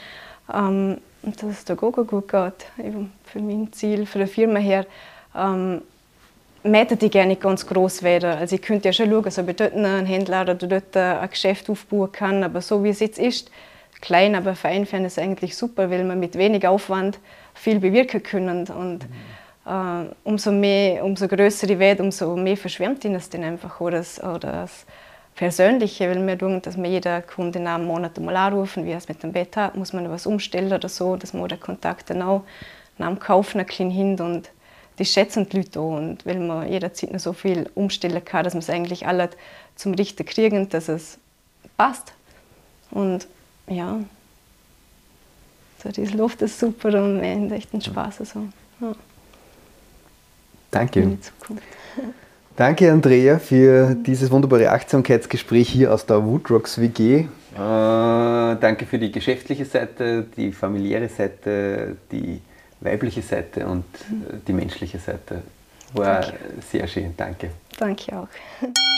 Ähm, 0.53 0.97
und 1.23 1.43
dass 1.43 1.49
es 1.49 1.65
der 1.65 1.75
Gogo 1.75 2.05
gut 2.05 2.29
geht. 2.29 2.67
Eben 2.77 3.11
für 3.25 3.39
mein 3.39 3.71
Ziel, 3.73 4.05
für 4.05 4.19
die 4.19 4.27
Firma 4.27 4.59
her, 4.59 4.85
ähm, 5.35 5.81
möchte 6.63 6.97
ich 6.99 7.11
gerne 7.11 7.35
ganz 7.35 7.65
groß 7.65 8.03
werden. 8.03 8.37
Also 8.37 8.55
ich 8.55 8.61
könnte 8.61 8.87
ja 8.87 8.93
schon 8.93 9.09
schauen, 9.09 9.25
ob 9.25 9.49
ich 9.49 9.55
dort 9.55 9.73
einen 9.73 10.05
Händler 10.05 10.43
oder 10.43 10.55
dort 10.55 10.95
ein 10.95 11.29
Geschäft 11.29 11.69
aufbauen 11.69 12.11
kann, 12.11 12.43
aber 12.43 12.61
so 12.61 12.83
wie 12.83 12.89
es 12.89 12.99
jetzt 12.99 13.19
ist, 13.19 13.51
klein, 13.99 14.35
aber 14.35 14.55
fein, 14.55 14.87
es 15.05 15.17
eigentlich 15.17 15.57
super, 15.57 15.89
weil 15.89 16.03
man 16.03 16.19
mit 16.19 16.37
wenig 16.37 16.67
Aufwand 16.67 17.19
viel 17.53 17.79
bewirken 17.79 18.23
können. 18.23 18.67
Und, 18.67 19.09
mhm 19.09 19.15
äh, 19.15 19.46
umso, 20.23 20.51
mehr, 20.51 21.03
umso 21.03 21.27
größer 21.27 21.67
die 21.67 21.77
wird, 21.79 21.99
umso 21.99 22.35
mehr 22.35 22.57
verschwemmt 22.57 23.03
ihnen 23.05 23.15
es 23.15 23.29
dann 23.29 23.43
einfach. 23.43 23.79
Oder 23.81 23.97
das, 23.97 24.23
oder 24.23 24.51
das 24.51 24.85
Persönliche, 25.35 26.09
weil 26.09 26.25
wir 26.25 26.37
tun, 26.37 26.61
dass 26.61 26.77
wir 26.77 26.89
jeder 26.89 27.21
Kunde 27.21 27.59
nach 27.59 27.75
einem 27.75 27.85
Monat 27.85 28.17
mal 28.19 28.35
anrufen, 28.35 28.85
wie 28.85 28.91
er 28.91 28.97
es 28.97 29.07
mit 29.07 29.21
dem 29.21 29.33
Bett 29.33 29.55
hat, 29.55 29.75
muss 29.75 29.93
man 29.93 30.09
was 30.09 30.25
umstellen 30.25 30.73
oder 30.73 30.89
so, 30.89 31.15
dass 31.15 31.33
man 31.33 31.47
den 31.47 31.59
Kontakt 31.59 32.09
dann 32.09 32.21
auch 32.21 32.43
nach 32.97 33.07
dem 33.07 33.19
Kaufen 33.19 33.59
ein 33.59 33.65
bisschen 33.65 33.91
hin 33.91 34.19
und 34.19 34.49
die 34.97 35.05
schätzen 35.05 35.47
die 35.47 35.57
Leute 35.57 35.79
auch. 35.79 35.97
Und 35.97 36.25
weil 36.25 36.39
man 36.39 36.67
jederzeit 36.71 37.11
noch 37.11 37.19
so 37.19 37.33
viel 37.33 37.69
umstellen 37.75 38.23
kann, 38.25 38.43
dass 38.43 38.53
man 38.53 38.61
es 38.61 38.69
eigentlich 38.69 39.05
alle 39.05 39.29
zum 39.75 39.93
Richten 39.93 40.25
kriegen, 40.25 40.69
dass 40.69 40.89
es 40.89 41.19
passt. 41.77 42.13
Und 42.89 43.27
ja, 43.67 43.99
so 45.83 46.17
Luft 46.17 46.41
ist 46.41 46.59
super 46.59 46.87
und 47.03 47.21
wir 47.21 47.29
haben 47.29 47.51
echt 47.51 47.73
einen 47.73 47.81
Spaß. 47.81 48.21
Also, 48.21 48.43
ja. 48.81 48.95
Danke. 50.71 51.17
Danke, 52.55 52.91
Andrea, 52.91 53.37
für 53.37 53.93
dieses 53.93 54.31
wunderbare 54.31 54.71
Achtsamkeitsgespräch 54.71 55.69
hier 55.69 55.93
aus 55.93 56.07
der 56.07 56.25
Woodrocks 56.25 56.81
WG. 56.81 57.19
Äh, 57.19 57.27
danke 57.55 58.87
für 58.87 58.97
die 58.97 59.11
geschäftliche 59.11 59.65
Seite, 59.65 60.25
die 60.35 60.51
familiäre 60.51 61.07
Seite, 61.07 61.97
die 62.11 62.41
weibliche 62.81 63.21
Seite 63.21 63.67
und 63.67 63.85
äh, 63.85 64.37
die 64.47 64.53
menschliche 64.53 64.97
Seite. 64.97 65.43
War 65.93 66.21
danke. 66.21 66.37
sehr 66.71 66.87
schön. 66.87 67.13
Danke. 67.15 67.51
Danke 67.77 68.17
auch. 68.17 68.27